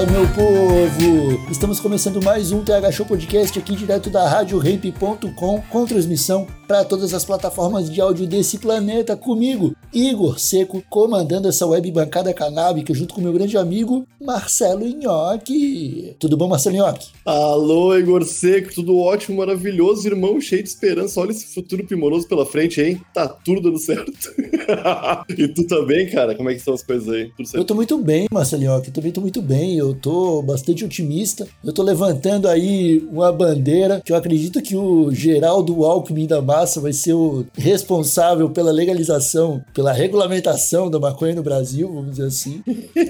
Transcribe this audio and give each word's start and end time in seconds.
Fala, 0.00 0.12
meu 0.12 0.26
povo! 0.28 1.50
Estamos 1.50 1.78
começando 1.78 2.22
mais 2.22 2.52
um 2.52 2.64
TH 2.64 2.90
Show 2.90 3.04
Podcast 3.04 3.58
aqui 3.58 3.76
direto 3.76 4.08
da 4.08 4.26
RadioRamp.com 4.26 5.60
com 5.60 5.84
transmissão 5.84 6.46
para 6.66 6.84
todas 6.84 7.12
as 7.12 7.24
plataformas 7.24 7.90
de 7.90 8.00
áudio 8.00 8.26
desse 8.26 8.56
planeta 8.56 9.16
comigo, 9.16 9.74
Igor 9.92 10.38
Seco, 10.38 10.82
comandando 10.88 11.48
essa 11.48 11.66
web 11.66 11.90
bancada 11.90 12.32
canábica 12.32 12.94
junto 12.94 13.12
com 13.12 13.20
meu 13.20 13.32
grande 13.32 13.58
amigo 13.58 14.06
Marcelo 14.20 14.86
Nhoque. 14.86 16.14
Tudo 16.18 16.36
bom, 16.36 16.46
Marcelo 16.46 16.76
Nhoque? 16.76 17.08
Alô, 17.26 17.98
Igor 17.98 18.24
Seco, 18.24 18.72
tudo 18.72 18.96
ótimo, 18.96 19.38
maravilhoso, 19.38 20.06
irmão, 20.06 20.40
cheio 20.40 20.62
de 20.62 20.68
esperança. 20.68 21.20
Olha 21.20 21.32
esse 21.32 21.52
futuro 21.52 21.84
primoroso 21.84 22.28
pela 22.28 22.46
frente, 22.46 22.80
hein? 22.80 23.00
Tá 23.12 23.28
tudo 23.28 23.60
dando 23.60 23.78
certo. 23.78 24.12
e 25.36 25.48
tu 25.48 25.66
também, 25.66 26.08
cara? 26.08 26.36
Como 26.36 26.48
é 26.48 26.54
que 26.54 26.60
são 26.60 26.72
as 26.72 26.84
coisas 26.84 27.08
aí? 27.08 27.32
Eu 27.52 27.64
tô 27.64 27.74
muito 27.74 27.98
bem, 27.98 28.28
Marcelo 28.32 28.62
Nhoque, 28.62 28.92
também 28.92 29.10
tô 29.10 29.20
muito 29.20 29.42
bem, 29.42 29.76
eu 29.76 29.89
tô 29.94 30.42
bastante 30.42 30.84
otimista. 30.84 31.46
Eu 31.64 31.72
tô 31.72 31.82
levantando 31.82 32.48
aí 32.48 33.06
uma 33.10 33.32
bandeira 33.32 34.00
que 34.04 34.12
eu 34.12 34.16
acredito 34.16 34.60
que 34.62 34.76
o 34.76 35.10
Geraldo 35.12 35.84
Alckmin 35.84 36.26
da 36.26 36.40
Massa 36.40 36.80
vai 36.80 36.92
ser 36.92 37.12
o 37.14 37.44
responsável 37.56 38.50
pela 38.50 38.70
legalização, 38.72 39.62
pela 39.74 39.92
regulamentação 39.92 40.90
da 40.90 40.98
maconha 40.98 41.34
no 41.34 41.42
Brasil, 41.42 41.88
vamos 41.92 42.10
dizer 42.12 42.26
assim. 42.26 42.62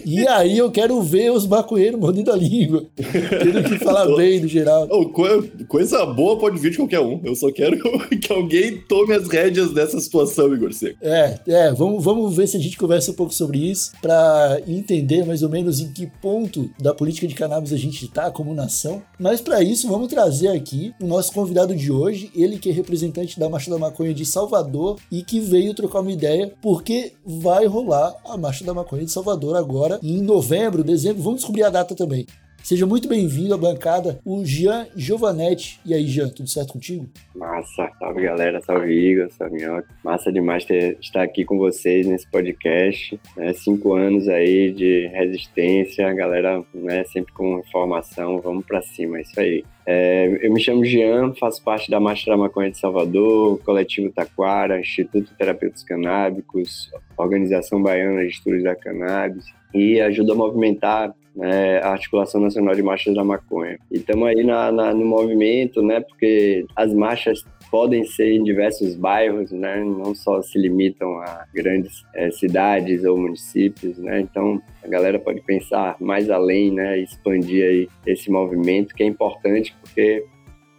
E 0.06 0.26
aí 0.28 0.56
eu 0.58 0.70
quero 0.70 1.00
ver 1.02 1.30
os 1.32 1.46
maconheiros 1.46 1.98
mordendo 2.00 2.32
a 2.32 2.36
língua, 2.36 2.84
tendo 2.96 3.62
que 3.68 3.78
falar 3.78 4.06
bem 4.16 4.40
do 4.40 4.48
Geraldo. 4.48 4.92
Oh, 4.94 5.08
co- 5.10 5.44
coisa 5.68 6.04
boa 6.06 6.38
pode 6.38 6.58
vir 6.58 6.70
de 6.70 6.76
qualquer 6.76 7.00
um. 7.00 7.20
Eu 7.24 7.34
só 7.34 7.50
quero 7.52 7.78
que 8.20 8.32
alguém 8.32 8.78
tome 8.88 9.14
as 9.14 9.28
rédeas 9.28 9.72
dessa 9.72 9.98
situação, 10.00 10.52
Igor 10.54 10.72
Seco. 10.72 10.98
É, 11.02 11.38
é, 11.46 11.72
vamos, 11.72 12.02
vamos 12.04 12.34
ver 12.34 12.46
se 12.46 12.56
a 12.56 12.60
gente 12.60 12.76
conversa 12.78 13.10
um 13.10 13.14
pouco 13.14 13.32
sobre 13.34 13.58
isso 13.58 13.92
para 14.00 14.60
entender 14.66 15.24
mais 15.24 15.42
ou 15.42 15.48
menos 15.48 15.80
em 15.80 15.92
que 15.92 16.06
ponto 16.20 16.69
da 16.78 16.94
política 16.94 17.26
de 17.26 17.34
cannabis 17.34 17.72
a 17.72 17.76
gente 17.76 18.04
está 18.04 18.30
como 18.30 18.54
nação. 18.54 19.02
Mas 19.18 19.40
para 19.40 19.62
isso, 19.62 19.88
vamos 19.88 20.08
trazer 20.08 20.48
aqui 20.48 20.94
o 21.00 21.06
nosso 21.06 21.32
convidado 21.32 21.74
de 21.74 21.90
hoje, 21.90 22.30
ele 22.34 22.58
que 22.58 22.70
é 22.70 22.72
representante 22.72 23.38
da 23.38 23.48
Marcha 23.48 23.70
da 23.70 23.78
Maconha 23.78 24.14
de 24.14 24.24
Salvador 24.24 24.98
e 25.10 25.22
que 25.22 25.40
veio 25.40 25.74
trocar 25.74 26.00
uma 26.00 26.12
ideia 26.12 26.52
porque 26.60 27.12
vai 27.24 27.66
rolar 27.66 28.14
a 28.24 28.36
Marcha 28.36 28.64
da 28.64 28.74
Maconha 28.74 29.04
de 29.04 29.12
Salvador 29.12 29.56
agora 29.56 29.98
em 30.02 30.20
novembro, 30.22 30.84
dezembro. 30.84 31.22
Vamos 31.22 31.40
descobrir 31.40 31.62
a 31.62 31.70
data 31.70 31.94
também. 31.94 32.26
Seja 32.62 32.86
muito 32.86 33.08
bem-vindo 33.08 33.54
à 33.54 33.56
bancada, 33.56 34.20
o 34.24 34.44
Jean 34.44 34.86
Giovanetti. 34.94 35.80
E 35.84 35.92
aí, 35.92 36.06
Jean, 36.06 36.28
tudo 36.28 36.48
certo 36.48 36.74
contigo? 36.74 37.08
Massa, 37.34 37.90
salve 37.98 38.22
galera, 38.22 38.60
salve 38.60 38.92
Igor, 38.92 39.28
salve 39.30 39.56
Minhoca. 39.56 39.88
Massa 40.04 40.32
demais 40.32 40.64
ter, 40.64 40.96
estar 41.00 41.22
aqui 41.22 41.44
com 41.44 41.58
vocês 41.58 42.06
nesse 42.06 42.30
podcast. 42.30 43.18
Né? 43.36 43.52
Cinco 43.54 43.94
anos 43.94 44.28
aí 44.28 44.72
de 44.72 45.08
resistência, 45.08 46.08
a 46.08 46.12
galera 46.12 46.62
né, 46.72 47.02
sempre 47.04 47.32
com 47.32 47.58
informação, 47.58 48.40
vamos 48.40 48.64
pra 48.64 48.82
cima, 48.82 49.18
é 49.18 49.22
isso 49.22 49.40
aí. 49.40 49.64
É, 49.86 50.38
eu 50.46 50.52
me 50.52 50.60
chamo 50.60 50.84
Jean, 50.84 51.32
faço 51.34 51.64
parte 51.64 51.90
da 51.90 51.98
Marcha 51.98 52.30
da 52.30 52.36
Maconha 52.36 52.70
de 52.70 52.78
Salvador, 52.78 53.58
Coletivo 53.64 54.12
Taquara, 54.12 54.78
Instituto 54.78 55.34
Terapeutas 55.36 55.82
Canábicos, 55.82 56.90
Organização 57.16 57.82
Baiana 57.82 58.20
de 58.20 58.28
Estudos 58.28 58.62
da 58.62 58.76
Cannabis 58.76 59.44
e 59.74 60.00
ajudo 60.00 60.32
a 60.32 60.36
movimentar 60.36 61.14
né, 61.34 61.78
a 61.82 61.90
Articulação 61.92 62.40
Nacional 62.40 62.74
de 62.74 62.82
Marchas 62.82 63.14
da 63.14 63.24
Maconha. 63.24 63.78
E 63.90 63.96
estamos 63.98 64.28
aí 64.28 64.42
na, 64.44 64.70
na- 64.72 64.92
no 64.94 65.04
movimento, 65.06 65.82
né, 65.82 66.00
porque 66.00 66.66
as 66.76 66.92
marchas 66.92 67.44
podem 67.70 68.04
ser 68.04 68.32
em 68.32 68.42
diversos 68.42 68.96
bairros, 68.96 69.52
né, 69.52 69.82
não 69.84 70.12
só 70.14 70.42
se 70.42 70.58
limitam 70.58 71.18
a 71.20 71.44
grandes 71.54 72.04
eh, 72.16 72.30
cidades 72.32 73.04
ou 73.04 73.16
municípios, 73.16 73.96
né, 73.98 74.20
então 74.20 74.60
a 74.82 74.88
galera 74.88 75.20
pode 75.20 75.40
pensar 75.42 75.94
mais 76.00 76.28
além, 76.30 76.72
né, 76.72 76.98
expandir 76.98 77.64
aí 77.64 77.88
esse 78.06 78.28
movimento 78.30 78.92
que 78.94 79.04
é 79.04 79.06
importante 79.06 79.72
porque 79.80 80.24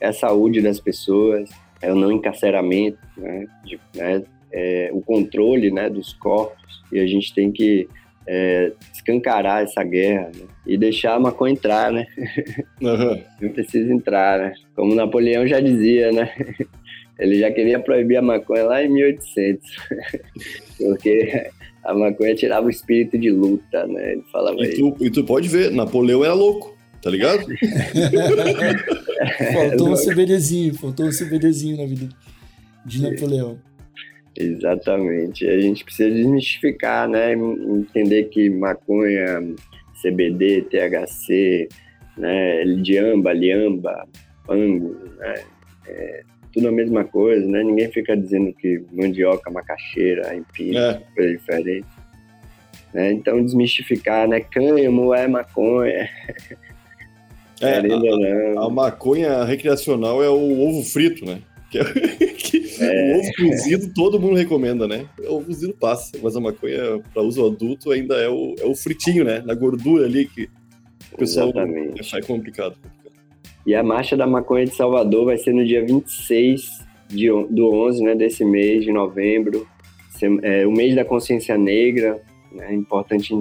é 0.01 0.07
a 0.07 0.13
saúde 0.13 0.61
das 0.61 0.79
pessoas, 0.81 1.49
é 1.81 1.91
o 1.91 1.95
não 1.95 2.11
encarceramento, 2.11 2.99
né, 3.17 3.45
de- 3.63 3.79
né, 3.95 4.21
é 4.51 4.89
o 4.91 5.01
controle, 5.01 5.71
né, 5.71 5.89
dos 5.89 6.11
corpos 6.11 6.83
e 6.91 6.99
a 6.99 7.07
gente 7.07 7.33
tem 7.33 7.53
que 7.53 7.87
é, 8.27 8.71
escancarar 8.93 9.63
essa 9.63 9.83
guerra 9.83 10.31
né? 10.35 10.45
e 10.65 10.77
deixar 10.77 11.15
a 11.15 11.19
maconha 11.19 11.53
entrar, 11.53 11.91
né? 11.91 12.05
Aham. 12.83 13.19
Não 13.41 13.49
precisa 13.49 13.91
entrar, 13.93 14.39
né? 14.39 14.53
Como 14.75 14.95
Napoleão 14.95 15.47
já 15.47 15.59
dizia, 15.59 16.11
né? 16.11 16.31
Ele 17.19 17.39
já 17.39 17.51
queria 17.51 17.79
proibir 17.79 18.17
a 18.17 18.21
maconha 18.21 18.63
lá 18.63 18.83
em 18.83 18.89
1800, 18.89 19.69
porque 20.77 21.49
a 21.83 21.93
maconha 21.93 22.33
tirava 22.33 22.65
o 22.65 22.69
espírito 22.69 23.17
de 23.17 23.29
luta, 23.29 23.85
né? 23.85 24.13
Ele 24.13 24.23
falava 24.31 24.57
E 24.59 24.69
isso. 24.69 24.91
tu, 24.91 25.05
e 25.05 25.09
tu 25.11 25.23
pode 25.23 25.47
ver, 25.47 25.71
Napoleão 25.71 26.23
era 26.23 26.33
louco, 26.33 26.75
tá 27.01 27.11
ligado? 27.11 27.45
Faltou 29.53 29.89
um 29.89 29.95
CBDzinho, 29.95 30.73
faltou 30.73 31.05
um 31.05 31.11
CBDzinho 31.11 31.77
na 31.77 31.85
vida 31.85 32.09
de 32.85 33.01
Napoleão. 33.01 33.59
Exatamente. 34.37 35.45
A 35.47 35.59
gente 35.59 35.83
precisa 35.83 36.09
desmistificar, 36.09 37.07
né? 37.07 37.33
Entender 37.33 38.25
que 38.25 38.49
maconha, 38.49 39.55
CBD, 40.01 40.63
THC, 40.63 41.67
né? 42.17 42.63
Diamba, 42.81 43.33
liamba, 43.33 44.07
pango, 44.45 44.97
né? 45.17 45.43
É 45.87 46.23
tudo 46.53 46.67
a 46.67 46.71
mesma 46.71 47.03
coisa, 47.03 47.47
né? 47.47 47.63
Ninguém 47.63 47.89
fica 47.91 48.15
dizendo 48.15 48.53
que 48.53 48.83
mandioca, 48.91 49.49
macaxeira, 49.49 50.35
empim, 50.35 50.75
É. 50.75 51.01
coisa 51.15 51.37
diferente. 51.37 51.87
Né? 52.93 53.13
Então, 53.13 53.43
desmistificar, 53.43 54.27
né? 54.27 54.41
Cânhamo 54.41 55.13
é 55.13 55.27
maconha, 55.27 56.09
É, 57.61 57.77
a, 58.57 58.65
a 58.65 58.69
maconha 58.69 59.43
recreacional 59.43 60.23
é 60.23 60.29
o 60.29 60.59
ovo 60.61 60.83
frito, 60.83 61.23
né? 61.25 61.39
Que 61.71 61.79
é- 61.79 61.83
que 62.35 62.57
O 62.81 63.19
ovo 63.19 63.31
cozido 63.37 63.93
todo 63.93 64.19
mundo 64.19 64.35
recomenda, 64.35 64.87
né? 64.87 65.07
O 65.27 65.35
ovo 65.35 65.45
cozido 65.45 65.73
passa, 65.73 66.17
mas 66.21 66.35
a 66.35 66.41
maconha 66.41 67.01
para 67.13 67.23
uso 67.23 67.45
adulto 67.45 67.91
ainda 67.91 68.15
é 68.15 68.27
o, 68.27 68.55
é 68.59 68.65
o 68.65 68.75
fritinho, 68.75 69.23
né? 69.23 69.41
Na 69.45 69.55
gordura 69.55 70.05
ali 70.05 70.25
que 70.25 70.49
o 71.13 71.17
pessoal 71.17 71.49
Exatamente. 71.49 72.01
achar 72.01 72.21
complicado. 72.25 72.75
E 73.65 73.73
a 73.75 73.83
Marcha 73.83 74.17
da 74.17 74.27
Maconha 74.27 74.65
de 74.65 74.75
Salvador 74.75 75.25
vai 75.25 75.37
ser 75.37 75.53
no 75.53 75.65
dia 75.65 75.85
26 75.85 76.81
de, 77.07 77.27
do 77.49 77.71
11 77.73 78.03
né, 78.03 78.15
desse 78.15 78.43
mês 78.43 78.83
de 78.83 78.91
novembro, 78.91 79.67
é, 80.41 80.65
o 80.65 80.71
mês 80.71 80.95
da 80.95 81.05
consciência 81.05 81.57
negra. 81.57 82.21
né? 82.51 82.67
É 82.69 82.73
importante 82.73 83.33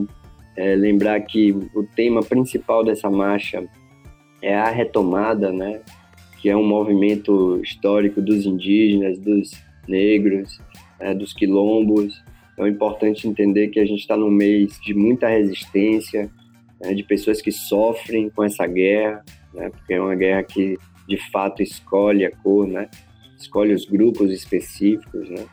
é, 0.56 0.74
lembrar 0.76 1.20
que 1.22 1.52
o 1.74 1.82
tema 1.96 2.20
principal 2.22 2.84
dessa 2.84 3.10
marcha 3.10 3.64
é 4.42 4.54
a 4.54 4.70
retomada, 4.70 5.52
né, 5.52 5.80
que 6.40 6.48
é 6.48 6.56
um 6.56 6.66
movimento 6.66 7.60
histórico 7.62 8.20
dos 8.22 8.46
indígenas, 8.46 9.18
dos 9.18 9.52
negros, 9.86 10.60
né, 10.98 11.14
dos 11.14 11.32
quilombos. 11.32 12.22
Então 12.52 12.66
é 12.66 12.68
importante 12.68 13.28
entender 13.28 13.68
que 13.68 13.80
a 13.80 13.84
gente 13.84 14.00
está 14.00 14.16
num 14.16 14.30
mês 14.30 14.78
de 14.80 14.94
muita 14.94 15.28
resistência, 15.28 16.30
né, 16.80 16.94
de 16.94 17.02
pessoas 17.02 17.42
que 17.42 17.52
sofrem 17.52 18.30
com 18.30 18.42
essa 18.42 18.66
guerra, 18.66 19.24
né? 19.52 19.70
Porque 19.70 19.94
é 19.94 20.00
uma 20.00 20.14
guerra 20.14 20.42
que 20.42 20.78
de 21.06 21.16
fato 21.30 21.62
escolhe 21.62 22.24
a 22.24 22.30
cor, 22.30 22.66
né? 22.66 22.88
Escolhe 23.38 23.74
os 23.74 23.84
grupos 23.84 24.30
específicos, 24.30 25.28
né? 25.28 25.44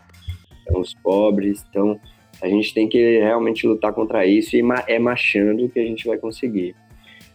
Então, 0.62 0.82
os 0.82 0.94
pobres. 0.94 1.66
Então, 1.70 2.00
a 2.42 2.48
gente 2.48 2.74
tem 2.74 2.88
que 2.88 3.20
realmente 3.20 3.66
lutar 3.66 3.94
contra 3.94 4.26
isso 4.26 4.56
e 4.56 4.64
é 4.88 5.00
marchando 5.00 5.70
que 5.70 5.80
a 5.80 5.84
gente 5.84 6.06
vai 6.06 6.18
conseguir. 6.18 6.76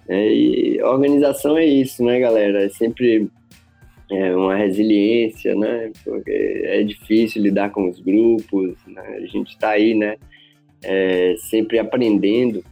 né? 0.08 0.32
e 0.32 0.82
organização 0.82 1.56
é 1.56 1.64
isso, 1.64 2.04
né, 2.04 2.20
galera? 2.20 2.64
É 2.64 2.68
sempre 2.68 3.28
é, 4.12 4.36
uma 4.36 4.54
resiliência, 4.54 5.54
né? 5.54 5.90
Porque 6.04 6.30
é 6.64 6.82
difícil 6.82 7.42
lidar 7.42 7.70
com 7.70 7.88
os 7.88 7.98
grupos, 7.98 8.74
né? 8.86 9.02
A 9.16 9.26
gente 9.26 9.50
está 9.50 9.70
aí, 9.70 9.94
né? 9.94 10.16
É, 10.84 11.34
sempre 11.38 11.78
aprendendo, 11.78 12.62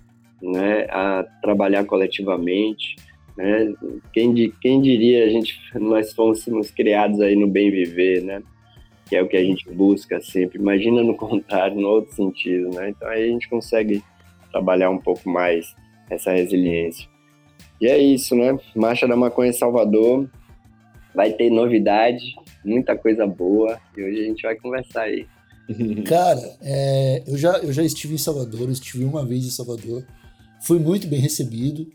né? 0.42 0.87
A 0.90 1.25
trabalhar 1.40 1.84
coletivamente, 1.84 2.96
né? 3.37 3.72
Quem, 4.12 4.52
quem 4.60 4.82
diria 4.82 5.25
a 5.25 5.28
gente 5.28 5.58
nós 5.75 6.12
fôssemos 6.12 6.70
criados 6.70 7.20
aí 7.20 7.34
no 7.34 7.46
bem 7.46 7.70
viver, 7.70 8.22
né? 8.22 8.42
que 9.08 9.16
é 9.16 9.22
o 9.22 9.26
que 9.26 9.37
a 9.37 9.42
gente 9.42 9.69
busca 9.69 10.20
sempre. 10.20 10.60
Imagina 10.60 11.02
no 11.02 11.16
contrário, 11.19 11.81
no 11.81 11.88
outro 11.88 12.14
sentido, 12.14 12.70
né? 12.70 12.90
Então 12.90 13.08
aí 13.08 13.25
a 13.25 13.26
gente 13.26 13.48
consegue 13.48 14.04
trabalhar 14.52 14.88
um 14.88 14.98
pouco 14.98 15.28
mais 15.28 15.75
essa 16.08 16.31
resiliência. 16.31 17.08
E 17.81 17.88
é 17.88 17.98
isso, 17.98 18.37
né? 18.37 18.56
Marcha 18.76 19.08
da 19.08 19.16
Maconha 19.16 19.50
em 19.50 19.54
Salvador, 19.54 20.31
vai 21.15 21.33
ter 21.33 21.51
novidade, 21.51 22.35
muita 22.65 22.97
coisa 22.97 23.27
boa, 23.27 23.81
e 23.97 24.03
hoje 24.03 24.21
a 24.21 24.25
gente 24.25 24.43
vai 24.43 24.55
conversar 24.57 25.03
aí. 25.03 25.27
Cara, 26.07 26.57
é, 26.62 27.23
eu, 27.27 27.37
já, 27.37 27.59
eu 27.59 27.73
já 27.73 27.83
estive 27.83 28.15
em 28.15 28.19
Salvador, 28.19 28.62
eu 28.62 28.73
estive 28.73 29.05
uma 29.05 29.25
vez 29.25 29.45
em 29.45 29.51
Salvador, 29.51 30.05
fui 30.62 30.79
muito 30.79 31.07
bem 31.07 31.21
recebido, 31.21 31.91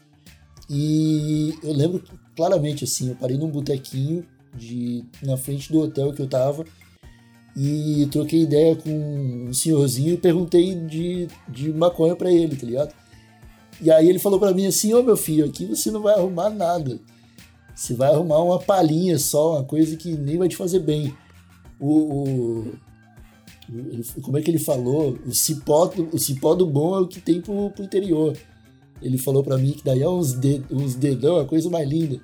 e 0.70 1.54
eu 1.64 1.74
lembro 1.74 2.04
claramente, 2.36 2.84
assim, 2.84 3.10
eu 3.10 3.16
parei 3.16 3.38
num 3.38 3.50
botequinho 3.50 4.26
de, 4.54 5.04
na 5.22 5.38
frente 5.38 5.72
do 5.72 5.82
hotel 5.82 6.14
que 6.14 6.22
eu 6.22 6.28
tava, 6.28 6.66
e 7.56 8.08
troquei 8.12 8.42
ideia 8.42 8.76
com 8.76 8.90
um 9.48 9.54
senhorzinho 9.54 10.14
e 10.14 10.18
perguntei 10.18 10.76
de, 10.76 11.28
de 11.48 11.72
maconha 11.72 12.16
para 12.16 12.30
ele, 12.30 12.56
tá 12.56 12.66
ligado? 12.66 12.94
E 13.82 13.90
aí 13.90 14.10
ele 14.10 14.20
falou 14.20 14.40
para 14.40 14.54
mim 14.54 14.66
assim: 14.66 14.94
Ô 14.94 15.00
oh, 15.00 15.04
meu 15.04 15.16
filho, 15.16 15.46
aqui 15.46 15.66
você 15.66 15.90
não 15.90 16.02
vai 16.02 16.16
arrumar 16.16 16.50
nada. 16.50 17.00
Você 17.76 17.94
vai 17.94 18.14
arrumar 18.14 18.42
uma 18.42 18.58
palhinha 18.58 19.20
só, 19.20 19.56
uma 19.56 19.64
coisa 19.64 19.98
que 19.98 20.16
nem 20.16 20.38
vai 20.38 20.48
te 20.48 20.56
fazer 20.56 20.80
bem. 20.80 21.14
O, 21.80 21.90
o 21.90 22.74
como 24.22 24.38
é 24.38 24.42
que 24.42 24.50
ele 24.50 24.60
falou? 24.60 25.18
O 25.26 25.34
cipó, 25.34 25.92
o 26.12 26.18
cipó 26.18 26.54
do 26.56 26.66
bom 26.66 26.98
é 26.98 27.02
o 27.02 27.08
que 27.08 27.20
tem 27.20 27.42
pro, 27.42 27.70
pro 27.72 27.84
interior. 27.84 28.38
Ele 29.02 29.18
falou 29.18 29.44
para 29.44 29.58
mim 29.58 29.72
que 29.72 29.84
daí 29.84 30.02
é 30.02 30.10
uns, 30.10 30.34
ded, 30.34 30.64
uns 30.72 30.96
dedão, 30.96 31.38
a 31.38 31.46
coisa 31.46 31.70
mais 31.70 31.88
linda. 31.88 32.22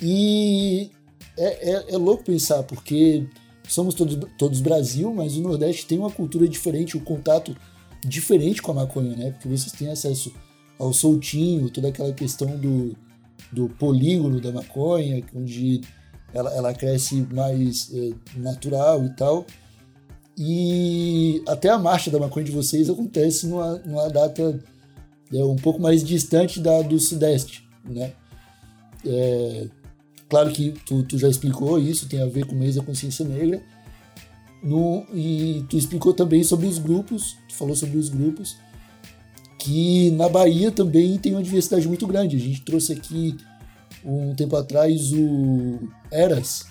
E 0.00 0.90
é, 1.36 1.70
é, 1.70 1.94
é, 1.94 1.96
louco 1.96 2.24
pensar, 2.24 2.62
porque 2.64 3.26
somos 3.66 3.94
todos, 3.94 4.18
todos 4.36 4.60
Brasil, 4.60 5.14
mas 5.14 5.36
o 5.36 5.40
Nordeste 5.40 5.86
tem 5.86 5.98
uma 5.98 6.10
cultura 6.10 6.46
diferente, 6.46 6.96
um 6.96 7.04
contato 7.04 7.56
diferente 8.04 8.60
com 8.60 8.72
a 8.72 8.74
maconha, 8.74 9.16
né? 9.16 9.30
Porque 9.30 9.48
vocês 9.48 9.72
têm 9.72 9.88
acesso 9.88 10.32
ao 10.78 10.92
soltinho, 10.92 11.70
toda 11.70 11.88
aquela 11.88 12.12
questão 12.12 12.56
do, 12.58 12.96
do 13.50 13.68
polígono 13.68 14.40
da 14.40 14.52
maconha, 14.52 15.22
onde 15.34 15.80
ela, 16.32 16.52
ela 16.54 16.74
cresce 16.74 17.26
mais 17.32 17.90
é, 17.92 18.10
natural 18.38 19.04
e 19.04 19.10
tal. 19.10 19.46
E 20.36 21.42
até 21.46 21.68
a 21.68 21.78
marcha 21.78 22.10
da 22.10 22.18
maconha 22.18 22.46
de 22.46 22.52
vocês 22.52 22.88
acontece 22.88 23.46
numa, 23.46 23.78
numa 23.78 24.08
data 24.08 24.58
é, 25.32 25.44
um 25.44 25.56
pouco 25.56 25.80
mais 25.80 26.02
distante 26.02 26.60
da 26.60 26.82
do 26.82 26.98
Sudeste, 26.98 27.68
né? 27.84 28.12
É, 29.04 29.68
claro 30.28 30.50
que 30.52 30.72
tu, 30.86 31.02
tu 31.02 31.18
já 31.18 31.28
explicou 31.28 31.78
isso, 31.78 32.08
tem 32.08 32.22
a 32.22 32.26
ver 32.26 32.46
com 32.46 32.54
o 32.54 32.58
mês 32.58 32.76
da 32.76 32.82
consciência 32.82 33.24
negra, 33.26 33.62
no, 34.62 35.04
e 35.12 35.64
tu 35.68 35.76
explicou 35.76 36.14
também 36.14 36.44
sobre 36.44 36.66
os 36.66 36.78
grupos, 36.78 37.36
tu 37.48 37.54
falou 37.54 37.74
sobre 37.74 37.98
os 37.98 38.08
grupos, 38.08 38.56
que 39.62 40.10
na 40.10 40.28
Bahia 40.28 40.72
também 40.72 41.16
tem 41.18 41.34
uma 41.34 41.42
diversidade 41.42 41.86
muito 41.86 42.04
grande. 42.04 42.36
A 42.36 42.40
gente 42.40 42.62
trouxe 42.62 42.92
aqui 42.92 43.36
um 44.04 44.34
tempo 44.34 44.56
atrás 44.56 45.12
o 45.12 45.78
Eras, 46.10 46.66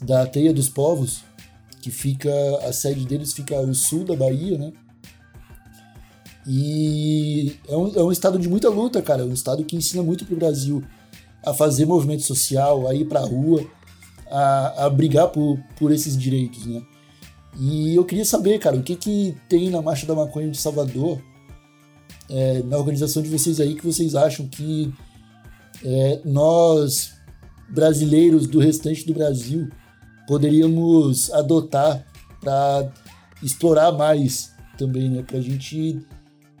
da 0.00 0.24
Teia 0.24 0.52
dos 0.52 0.68
Povos, 0.68 1.24
que 1.80 1.90
fica, 1.90 2.30
a 2.64 2.72
sede 2.72 3.04
deles 3.04 3.32
fica 3.32 3.56
ao 3.56 3.74
sul 3.74 4.04
da 4.04 4.14
Bahia, 4.14 4.56
né? 4.56 4.72
E 6.46 7.56
é 7.68 7.76
um, 7.76 7.94
é 7.96 8.02
um 8.04 8.12
estado 8.12 8.38
de 8.38 8.48
muita 8.48 8.68
luta, 8.68 9.02
cara. 9.02 9.22
É 9.22 9.24
um 9.24 9.32
estado 9.32 9.64
que 9.64 9.74
ensina 9.74 10.02
muito 10.02 10.24
pro 10.24 10.36
Brasil 10.36 10.82
a 11.44 11.52
fazer 11.52 11.86
movimento 11.86 12.22
social, 12.22 12.86
a 12.86 12.94
ir 12.94 13.06
pra 13.06 13.20
rua, 13.20 13.66
a, 14.30 14.86
a 14.86 14.90
brigar 14.90 15.28
por, 15.28 15.58
por 15.76 15.90
esses 15.90 16.16
direitos, 16.16 16.66
né? 16.66 16.82
E 17.58 17.96
eu 17.96 18.04
queria 18.04 18.24
saber, 18.24 18.60
cara, 18.60 18.76
o 18.76 18.82
que, 18.82 18.94
que 18.94 19.36
tem 19.48 19.70
na 19.70 19.82
Marcha 19.82 20.06
da 20.06 20.14
Maconha 20.14 20.48
de 20.48 20.56
Salvador, 20.56 21.20
é, 22.32 22.62
na 22.62 22.78
organização 22.78 23.22
de 23.22 23.28
vocês 23.28 23.60
aí, 23.60 23.74
que 23.74 23.84
vocês 23.84 24.14
acham 24.14 24.48
que 24.48 24.92
é, 25.84 26.20
nós, 26.24 27.12
brasileiros 27.68 28.46
do 28.46 28.58
restante 28.58 29.06
do 29.06 29.12
Brasil, 29.12 29.68
poderíamos 30.26 31.30
adotar 31.30 32.06
para 32.40 32.90
explorar 33.42 33.92
mais 33.92 34.52
também, 34.78 35.10
né? 35.10 35.22
Para 35.22 35.38
a 35.38 35.42
gente 35.42 36.00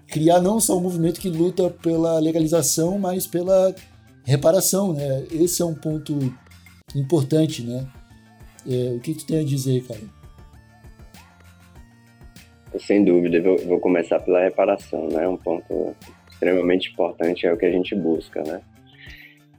criar 0.08 0.40
não 0.40 0.60
só 0.60 0.76
um 0.76 0.82
movimento 0.82 1.18
que 1.18 1.30
luta 1.30 1.70
pela 1.70 2.18
legalização, 2.18 2.98
mas 2.98 3.26
pela 3.26 3.74
reparação, 4.24 4.92
né? 4.92 5.24
Esse 5.30 5.62
é 5.62 5.64
um 5.64 5.74
ponto 5.74 6.18
importante, 6.94 7.62
né? 7.62 7.88
É, 8.68 8.94
o 8.94 9.00
que, 9.00 9.14
tu 9.14 9.24
tem 9.24 9.38
a 9.38 9.44
dizer, 9.44 9.84
cara? 9.86 10.00
Sem 12.78 13.04
dúvida, 13.04 13.40
vou, 13.40 13.58
vou 13.58 13.80
começar 13.80 14.20
pela 14.20 14.42
reparação, 14.42 15.08
né? 15.08 15.26
Um 15.28 15.36
ponto 15.36 15.94
extremamente 16.30 16.90
importante 16.90 17.46
é 17.46 17.52
o 17.52 17.56
que 17.56 17.66
a 17.66 17.70
gente 17.70 17.94
busca, 17.94 18.42
né? 18.42 18.60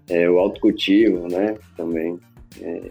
É, 0.10 0.30
o 0.30 0.40
autocultivo, 0.40 1.28
né? 1.28 1.56
Também. 1.78 2.20
É, 2.62 2.82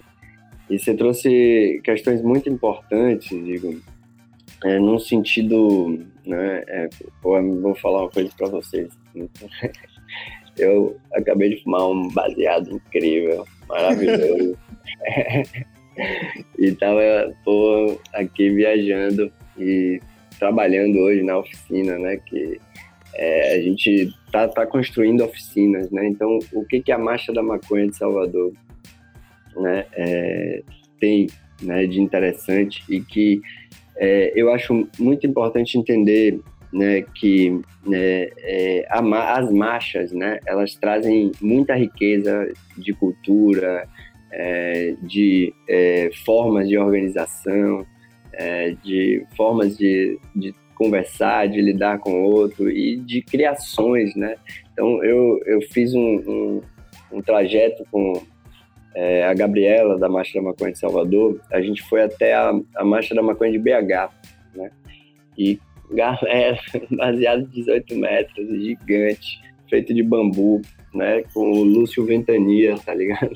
e 0.70 0.78
você 0.78 0.94
trouxe 0.94 1.80
questões 1.84 2.22
muito 2.22 2.48
importantes, 2.48 3.30
digo, 3.30 3.80
é, 4.64 4.78
num 4.78 4.98
sentido, 4.98 5.98
né? 6.24 6.64
É, 6.69 6.88
vou 7.22 7.74
falar 7.74 8.02
uma 8.02 8.10
coisa 8.10 8.30
para 8.36 8.48
vocês. 8.48 8.88
Eu 10.58 10.98
acabei 11.14 11.54
de 11.54 11.62
fumar 11.62 11.88
um 11.88 12.08
baseado 12.08 12.70
incrível, 12.70 13.46
maravilhoso. 13.69 14.56
e 16.58 16.72
tava 16.72 17.00
pô, 17.44 17.98
aqui 18.12 18.50
viajando 18.50 19.32
e 19.58 20.00
trabalhando 20.43 20.99
hoje 20.99 21.23
na 21.23 21.39
oficina, 21.39 21.97
né? 22.00 22.17
Que 22.17 22.61
é, 23.15 23.55
a 23.55 23.62
gente 23.62 24.12
tá, 24.33 24.49
tá 24.49 24.67
construindo 24.67 25.23
oficinas, 25.23 25.89
né? 25.93 26.09
Então, 26.09 26.41
o 26.53 26.65
que 26.65 26.83
que 26.83 26.91
a 26.91 26.99
Marcha 26.99 27.33
da 27.33 27.44
Maconha 27.44 27.87
de 27.87 27.97
Salvador, 27.97 28.53
né? 29.55 29.87
É, 29.93 30.62
tem, 30.99 31.29
né? 31.62 31.87
De 31.87 32.00
interessante 32.00 32.83
e 32.89 33.00
que 33.00 33.41
é, 33.97 34.33
eu 34.35 34.53
acho 34.53 34.89
muito 34.99 35.29
importante 35.29 35.79
entender, 35.79 36.41
né? 36.73 37.03
Que 37.15 37.50
né, 37.87 38.29
é, 38.39 38.85
a, 38.91 39.39
as 39.39 39.49
marchas, 39.53 40.11
né? 40.11 40.41
Elas 40.44 40.75
trazem 40.75 41.31
muita 41.41 41.77
riqueza 41.77 42.53
de 42.77 42.93
cultura, 42.94 43.89
é, 44.33 44.97
de 45.03 45.55
é, 45.69 46.11
formas 46.25 46.69
de 46.69 46.77
organização, 46.77 47.87
é, 48.34 48.75
de 48.82 49.25
formas 49.37 49.76
de, 49.76 50.19
de 50.34 50.55
conversar, 50.75 51.49
de 51.49 51.61
lidar 51.61 51.98
com 51.98 52.10
o 52.10 52.24
outro 52.24 52.70
e 52.70 52.96
de 52.96 53.22
criações, 53.22 54.15
né? 54.17 54.36
Então, 54.72 55.03
eu, 55.05 55.41
eu 55.46 55.60
fiz 55.62 55.94
um, 55.94 56.01
um, 56.01 56.62
um 57.12 57.22
trajeto 57.22 57.84
com 57.91 58.22
é, 58.94 59.24
a 59.24 59.34
Gabriela, 59.34 59.98
da 59.98 60.08
Marcha 60.08 60.39
da 60.39 60.44
Maconha 60.44 60.72
de 60.72 60.79
Salvador, 60.79 61.41
a 61.51 61.60
gente 61.60 61.82
foi 61.82 62.03
até 62.03 62.34
a, 62.34 62.53
a 62.77 62.84
Marcha 62.84 63.15
da 63.15 63.22
Maconha 63.22 63.53
de 63.53 63.58
BH, 63.58 64.10
né? 64.55 64.70
E 65.39 65.58
galera, 65.91 66.58
baseado 66.91 67.43
em 67.43 67.46
18 67.46 67.96
metros, 67.96 68.48
gigante, 68.48 69.41
feito 69.69 69.94
de 69.94 70.03
bambu, 70.03 70.60
né? 70.93 71.22
Com 71.32 71.51
o 71.53 71.65
Lúcio 71.65 72.05
Ventania, 72.05 72.77
tá 72.84 72.94
ligado? 72.94 73.32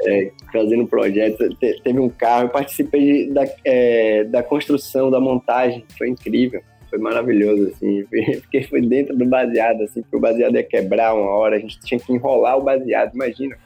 É, 0.00 0.30
fazendo 0.52 0.86
projetos. 0.86 1.56
Te, 1.58 1.80
teve 1.82 1.98
um 1.98 2.08
carro, 2.08 2.44
eu 2.44 2.48
participei 2.48 3.26
de, 3.26 3.32
da, 3.32 3.44
é, 3.64 4.24
da 4.24 4.42
construção, 4.42 5.10
da 5.10 5.20
montagem, 5.20 5.84
foi 5.96 6.08
incrível, 6.08 6.62
foi 6.90 6.98
maravilhoso, 6.98 7.72
assim, 7.74 8.04
porque 8.40 8.62
foi 8.62 8.80
dentro 8.80 9.16
do 9.16 9.24
baseado, 9.24 9.82
assim, 9.82 10.02
porque 10.02 10.16
o 10.16 10.20
baseado 10.20 10.54
ia 10.54 10.62
quebrar 10.62 11.14
uma 11.14 11.30
hora, 11.30 11.56
a 11.56 11.58
gente 11.58 11.78
tinha 11.80 11.98
que 11.98 12.12
enrolar 12.12 12.58
o 12.58 12.62
baseado, 12.62 13.14
imagina. 13.14 13.56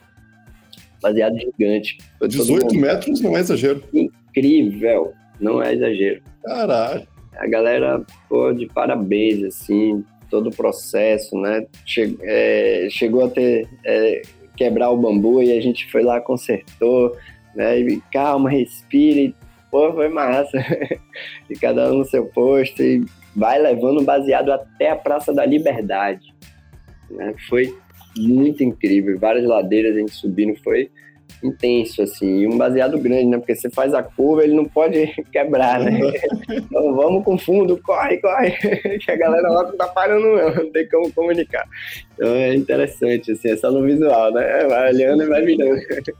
Baseado 1.01 1.37
gigante. 1.39 1.97
18 2.21 2.75
metros 2.75 3.21
não 3.21 3.37
é 3.37 3.39
exagero. 3.39 3.81
Incrível, 3.93 5.13
não 5.39 5.63
é 5.63 5.73
exagero. 5.73 6.21
Caralho. 6.43 7.07
A 7.37 7.47
galera, 7.47 8.03
pô, 8.27 8.51
de 8.51 8.65
parabéns, 8.65 9.43
assim, 9.45 10.03
todo 10.29 10.49
o 10.49 10.55
processo, 10.55 11.39
né? 11.39 11.65
Che 11.85 12.17
é, 12.21 12.87
chegou 12.91 13.25
a 13.25 13.29
ter 13.29 13.67
é, 13.85 14.21
quebrar 14.59 14.91
o 14.91 14.97
bambu 14.97 15.41
e 15.41 15.57
a 15.57 15.61
gente 15.61 15.89
foi 15.89 16.03
lá, 16.03 16.19
consertou, 16.19 17.15
né? 17.55 17.79
E 17.79 18.01
calma, 18.11 18.49
respire. 18.49 19.33
Pô, 19.71 19.93
foi 19.93 20.09
massa. 20.09 20.57
e 21.49 21.55
cada 21.55 21.93
um 21.93 21.99
no 21.99 22.05
seu 22.05 22.25
posto 22.25 22.83
e 22.83 23.05
vai 23.33 23.57
levando 23.57 24.03
baseado 24.03 24.51
até 24.51 24.89
a 24.89 24.97
Praça 24.97 25.33
da 25.33 25.45
Liberdade. 25.45 26.35
Né? 27.09 27.33
Foi 27.47 27.73
muito 28.17 28.61
incrível. 28.65 29.17
Várias 29.17 29.45
ladeiras 29.45 29.95
a 29.95 29.99
gente 29.99 30.11
subindo, 30.11 30.59
foi 30.61 30.91
intenso, 31.43 32.01
assim, 32.01 32.39
e 32.39 32.47
um 32.47 32.57
baseado 32.57 32.97
grande, 32.99 33.25
né? 33.25 33.37
Porque 33.37 33.55
você 33.55 33.69
faz 33.69 33.93
a 33.93 34.03
curva, 34.03 34.43
ele 34.43 34.53
não 34.53 34.65
pode 34.65 35.07
quebrar, 35.31 35.79
né? 35.79 35.99
então 36.49 36.95
vamos 36.95 37.23
com 37.23 37.37
fundo, 37.37 37.77
corre, 37.77 38.17
corre, 38.17 38.51
que 38.99 39.11
a 39.11 39.15
galera 39.15 39.49
lá 39.49 39.63
não 39.63 39.77
tá 39.77 39.87
parando 39.87 40.25
não, 40.25 40.55
não 40.55 40.71
tem 40.71 40.87
como 40.89 41.11
comunicar. 41.13 41.65
Então 42.13 42.33
é 42.35 42.53
interessante, 42.55 43.31
assim, 43.31 43.49
é 43.49 43.57
só 43.57 43.71
no 43.71 43.83
visual, 43.83 44.31
né? 44.33 44.65
Vai 44.67 44.93
olhando 44.93 45.23
e 45.23 45.27
vai 45.27 45.43
virando. 45.43 45.79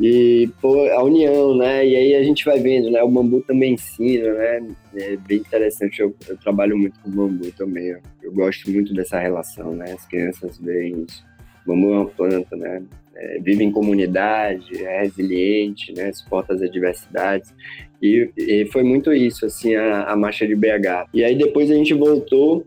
E, 0.00 0.48
pô, 0.60 0.86
a 0.90 1.02
união, 1.02 1.56
né? 1.56 1.84
E 1.84 1.96
aí 1.96 2.14
a 2.14 2.22
gente 2.22 2.44
vai 2.44 2.60
vendo, 2.60 2.88
né? 2.88 3.02
O 3.02 3.08
bambu 3.08 3.40
também 3.40 3.74
ensina, 3.74 4.32
né? 4.32 4.68
É 4.94 5.16
bem 5.16 5.38
interessante. 5.38 6.00
Eu, 6.00 6.14
eu 6.28 6.36
trabalho 6.36 6.78
muito 6.78 7.00
com 7.00 7.10
bambu 7.10 7.50
também. 7.52 7.88
Eu, 7.88 8.00
eu, 8.22 8.32
gosto 8.32 8.70
muito 8.70 8.94
dessa 8.94 9.18
relação, 9.18 9.74
né? 9.74 9.92
As 9.92 10.06
crianças 10.06 10.56
veem 10.58 11.04
isso. 11.08 11.24
O 11.66 11.70
bambu 11.70 11.92
é 11.92 11.96
uma 11.96 12.06
planta, 12.06 12.56
né? 12.56 12.82
É, 13.20 13.38
vive 13.40 13.64
em 13.64 13.72
comunidade, 13.72 14.84
é 14.84 15.00
resiliente, 15.00 15.92
né? 15.92 16.12
Suporta 16.12 16.54
as 16.54 16.62
adversidades. 16.62 17.52
E, 18.00 18.30
e 18.36 18.66
foi 18.66 18.84
muito 18.84 19.12
isso, 19.12 19.44
assim, 19.44 19.74
a, 19.74 20.04
a 20.04 20.16
marcha 20.16 20.46
de 20.46 20.54
BH. 20.54 21.08
E 21.12 21.24
aí 21.24 21.36
depois 21.36 21.70
a 21.70 21.74
gente 21.74 21.92
voltou 21.94 22.64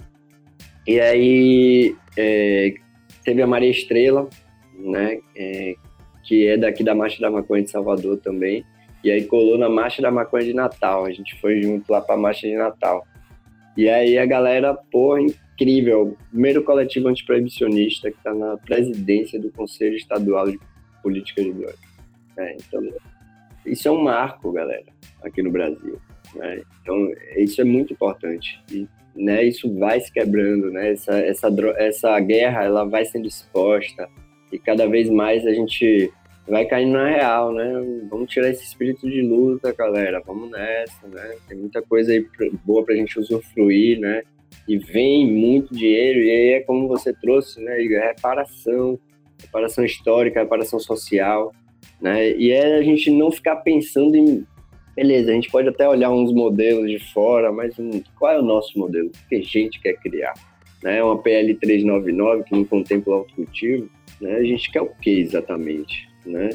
e 0.85 0.99
aí 0.99 1.95
é, 2.17 2.73
teve 3.23 3.41
a 3.41 3.47
Maria 3.47 3.69
Estrela, 3.69 4.27
né? 4.77 5.19
É, 5.35 5.75
que 6.23 6.47
é 6.47 6.57
daqui 6.57 6.83
da 6.83 6.95
Marcha 6.95 7.21
da 7.21 7.31
Maconha 7.31 7.63
de 7.63 7.71
Salvador 7.71 8.17
também. 8.17 8.65
E 9.03 9.09
aí 9.09 9.23
colou 9.25 9.57
na 9.57 9.69
Marcha 9.69 10.01
da 10.01 10.11
Maconha 10.11 10.45
de 10.45 10.53
Natal. 10.53 11.05
A 11.05 11.11
gente 11.11 11.39
foi 11.39 11.61
junto 11.61 11.91
lá 11.91 12.01
pra 12.01 12.17
Marcha 12.17 12.47
de 12.47 12.55
Natal. 12.55 13.05
E 13.77 13.89
aí 13.89 14.17
a 14.17 14.25
galera, 14.25 14.73
porra, 14.73 15.21
incrível. 15.21 16.17
Primeiro 16.29 16.63
coletivo 16.63 17.07
antiproibicionista 17.07 18.11
que 18.11 18.17
tá 18.23 18.33
na 18.33 18.57
presidência 18.57 19.39
do 19.39 19.51
Conselho 19.51 19.95
Estadual 19.95 20.49
de 20.49 20.59
Política 21.01 21.43
de 21.43 21.53
Drogas. 21.53 21.79
É, 22.37 22.55
então, 22.55 22.81
isso 23.65 23.87
é 23.87 23.91
um 23.91 24.03
marco, 24.03 24.51
galera, 24.51 24.85
aqui 25.23 25.41
no 25.41 25.51
Brasil. 25.51 25.99
Né? 26.35 26.61
Então, 26.81 27.11
isso 27.37 27.61
é 27.61 27.63
muito 27.63 27.93
importante. 27.93 28.61
E 28.71 28.87
né, 29.15 29.43
isso 29.43 29.73
vai 29.77 29.99
se 29.99 30.11
quebrando, 30.11 30.71
né? 30.71 30.91
Essa, 30.91 31.19
essa, 31.19 31.47
essa 31.77 32.19
guerra, 32.19 32.63
ela 32.63 32.85
vai 32.85 33.03
sendo 33.05 33.27
exposta 33.27 34.07
e 34.51 34.59
cada 34.59 34.87
vez 34.87 35.09
mais 35.09 35.45
a 35.45 35.53
gente 35.53 36.11
vai 36.47 36.65
caindo 36.65 36.93
na 36.93 37.07
real, 37.07 37.53
né? 37.53 37.71
Vamos 38.09 38.29
tirar 38.29 38.49
esse 38.49 38.63
espírito 38.63 39.09
de 39.09 39.21
luta, 39.21 39.73
galera. 39.73 40.21
Vamos 40.25 40.49
nessa, 40.49 41.07
né? 41.07 41.35
Tem 41.47 41.57
muita 41.57 41.81
coisa 41.81 42.11
aí 42.11 42.25
boa 42.65 42.83
pra 42.83 42.95
gente 42.95 43.19
usufruir, 43.19 43.99
né? 43.99 44.23
E 44.67 44.77
vem 44.77 45.31
muito 45.31 45.73
dinheiro, 45.73 46.19
e 46.19 46.29
aí 46.29 46.49
é 46.53 46.59
como 46.61 46.87
você 46.87 47.13
trouxe, 47.13 47.61
né? 47.61 47.77
Reparação, 47.77 48.99
reparação 49.41 49.83
histórica, 49.85 50.41
reparação 50.41 50.79
social, 50.79 51.53
né? 52.01 52.31
E 52.31 52.51
é 52.51 52.77
a 52.77 52.83
gente 52.83 53.09
não 53.11 53.31
ficar 53.31 53.57
pensando 53.57 54.15
em. 54.15 54.45
Beleza, 54.95 55.31
a 55.31 55.33
gente 55.33 55.49
pode 55.49 55.69
até 55.69 55.87
olhar 55.87 56.11
uns 56.11 56.33
modelos 56.33 56.89
de 56.89 56.99
fora, 57.13 57.49
mas 57.51 57.75
qual 58.19 58.33
é 58.33 58.39
o 58.39 58.43
nosso 58.43 58.77
modelo? 58.77 59.07
O 59.07 59.29
que 59.29 59.35
a 59.35 59.41
gente 59.41 59.79
quer 59.81 59.93
criar? 59.93 60.33
Né? 60.83 61.01
Uma 61.01 61.17
PL 61.17 61.55
399 61.55 62.43
que 62.43 62.51
não 62.51 62.65
contempla 62.65 63.13
o 63.13 63.17
autocultivo, 63.19 63.89
né? 64.19 64.35
A 64.35 64.43
gente 64.43 64.69
quer 64.69 64.81
o 64.81 64.89
que 65.01 65.11
exatamente? 65.11 66.10
Né? 66.25 66.49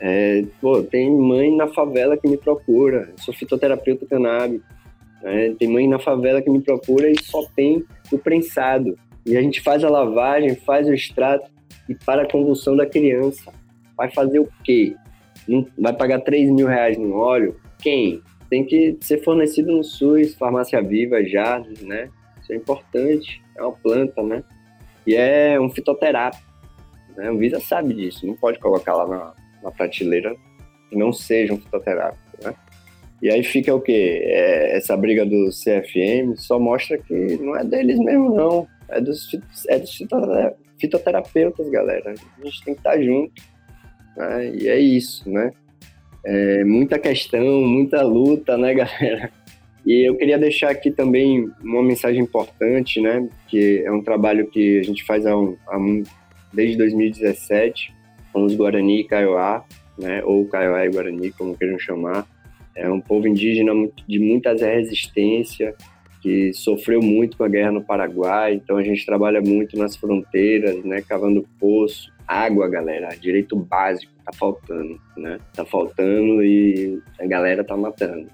É, 0.00 0.44
pô, 0.60 0.82
tem 0.82 1.10
mãe 1.16 1.54
na 1.56 1.68
favela 1.68 2.16
que 2.16 2.28
me 2.28 2.36
procura, 2.36 3.12
sou 3.18 3.32
fitoterapeuta 3.32 4.04
canábico, 4.04 4.64
né? 5.22 5.54
tem 5.56 5.68
mãe 5.68 5.88
na 5.88 5.98
favela 5.98 6.42
que 6.42 6.50
me 6.50 6.60
procura 6.60 7.08
e 7.08 7.14
só 7.22 7.46
tem 7.54 7.84
o 8.10 8.18
prensado. 8.18 8.98
E 9.24 9.36
a 9.36 9.42
gente 9.42 9.60
faz 9.60 9.84
a 9.84 9.88
lavagem, 9.88 10.56
faz 10.56 10.88
o 10.88 10.92
extrato 10.92 11.48
e 11.88 11.94
para 11.94 12.22
a 12.22 12.28
convulsão 12.28 12.76
da 12.76 12.84
criança. 12.84 13.52
Vai 13.96 14.10
fazer 14.10 14.40
o 14.40 14.48
quê? 14.64 14.96
Vai 15.78 15.92
pagar 15.92 16.20
3 16.20 16.50
mil 16.50 16.66
reais 16.66 16.98
no 16.98 17.14
óleo? 17.14 17.56
Quem? 17.80 18.20
Tem 18.50 18.64
que 18.64 18.98
ser 19.00 19.22
fornecido 19.22 19.70
no 19.70 19.84
SUS, 19.84 20.34
farmácia 20.34 20.82
viva 20.82 21.24
já, 21.24 21.62
né? 21.80 22.10
Isso 22.42 22.52
é 22.52 22.56
importante, 22.56 23.40
é 23.56 23.62
uma 23.62 23.72
planta, 23.72 24.20
né? 24.22 24.42
E 25.06 25.14
é 25.14 25.60
um 25.60 25.70
fitoterápico 25.70 26.51
né? 27.16 27.32
Visa 27.32 27.60
sabe 27.60 27.94
disso, 27.94 28.26
não 28.26 28.34
pode 28.34 28.58
colocar 28.58 28.94
lá 28.94 29.06
na, 29.06 29.34
na 29.62 29.70
prateleira 29.70 30.34
que 30.88 30.96
não 30.96 31.12
seja 31.12 31.54
um 31.54 31.58
fitoterápico. 31.58 32.44
Né? 32.44 32.54
E 33.22 33.30
aí 33.30 33.42
fica 33.42 33.74
o 33.74 33.80
quê? 33.80 34.20
É, 34.24 34.76
essa 34.76 34.96
briga 34.96 35.24
do 35.24 35.48
CFM 35.50 36.36
só 36.36 36.58
mostra 36.58 36.98
que 36.98 37.14
não 37.40 37.56
é 37.56 37.64
deles 37.64 37.98
mesmo, 37.98 38.34
não. 38.34 38.66
É 38.88 39.00
dos, 39.00 39.28
é 39.68 39.78
dos 39.78 39.96
fitoterapeutas, 40.78 41.70
galera. 41.70 42.14
A 42.40 42.44
gente 42.44 42.64
tem 42.64 42.74
que 42.74 42.80
estar 42.80 43.00
junto. 43.00 43.42
Né? 44.16 44.52
E 44.56 44.68
é 44.68 44.78
isso, 44.78 45.28
né? 45.30 45.52
É 46.24 46.64
muita 46.64 46.98
questão, 46.98 47.62
muita 47.62 48.02
luta, 48.02 48.56
né, 48.56 48.74
galera? 48.74 49.30
E 49.84 50.08
eu 50.08 50.16
queria 50.16 50.38
deixar 50.38 50.70
aqui 50.70 50.90
também 50.90 51.50
uma 51.62 51.82
mensagem 51.82 52.22
importante, 52.22 53.00
né? 53.00 53.28
Que 53.48 53.82
é 53.84 53.90
um 53.90 54.02
trabalho 54.02 54.46
que 54.46 54.78
a 54.78 54.82
gente 54.82 55.04
faz 55.04 55.26
há, 55.26 55.36
um, 55.36 55.56
há 55.66 55.78
desde 56.52 56.76
2017 56.76 57.94
com 58.32 58.44
os 58.44 58.54
Guarani 58.54 59.00
e 59.00 59.04
Kaiowá, 59.04 59.64
né, 59.98 60.22
ou 60.24 60.46
Kaiowá 60.46 60.86
e 60.86 60.90
Guarani, 60.90 61.30
como 61.32 61.56
queiram 61.56 61.78
chamar. 61.78 62.26
É 62.74 62.88
um 62.88 63.00
povo 63.00 63.28
indígena 63.28 63.72
de 64.08 64.18
muita 64.18 64.54
resistência, 64.54 65.74
que 66.22 66.52
sofreu 66.54 67.02
muito 67.02 67.36
com 67.36 67.44
a 67.44 67.48
guerra 67.48 67.72
no 67.72 67.84
Paraguai, 67.84 68.54
então 68.54 68.78
a 68.78 68.82
gente 68.82 69.04
trabalha 69.04 69.40
muito 69.40 69.76
nas 69.76 69.96
fronteiras, 69.96 70.82
né, 70.82 71.02
cavando 71.02 71.46
poço, 71.60 72.10
água, 72.26 72.68
galera, 72.68 73.08
direito 73.08 73.54
básico 73.56 74.12
tá 74.24 74.32
faltando, 74.32 75.00
né? 75.16 75.38
Tá 75.54 75.64
faltando 75.64 76.42
e 76.42 77.00
a 77.20 77.26
galera 77.26 77.64
tá 77.64 77.76
matando, 77.76 78.28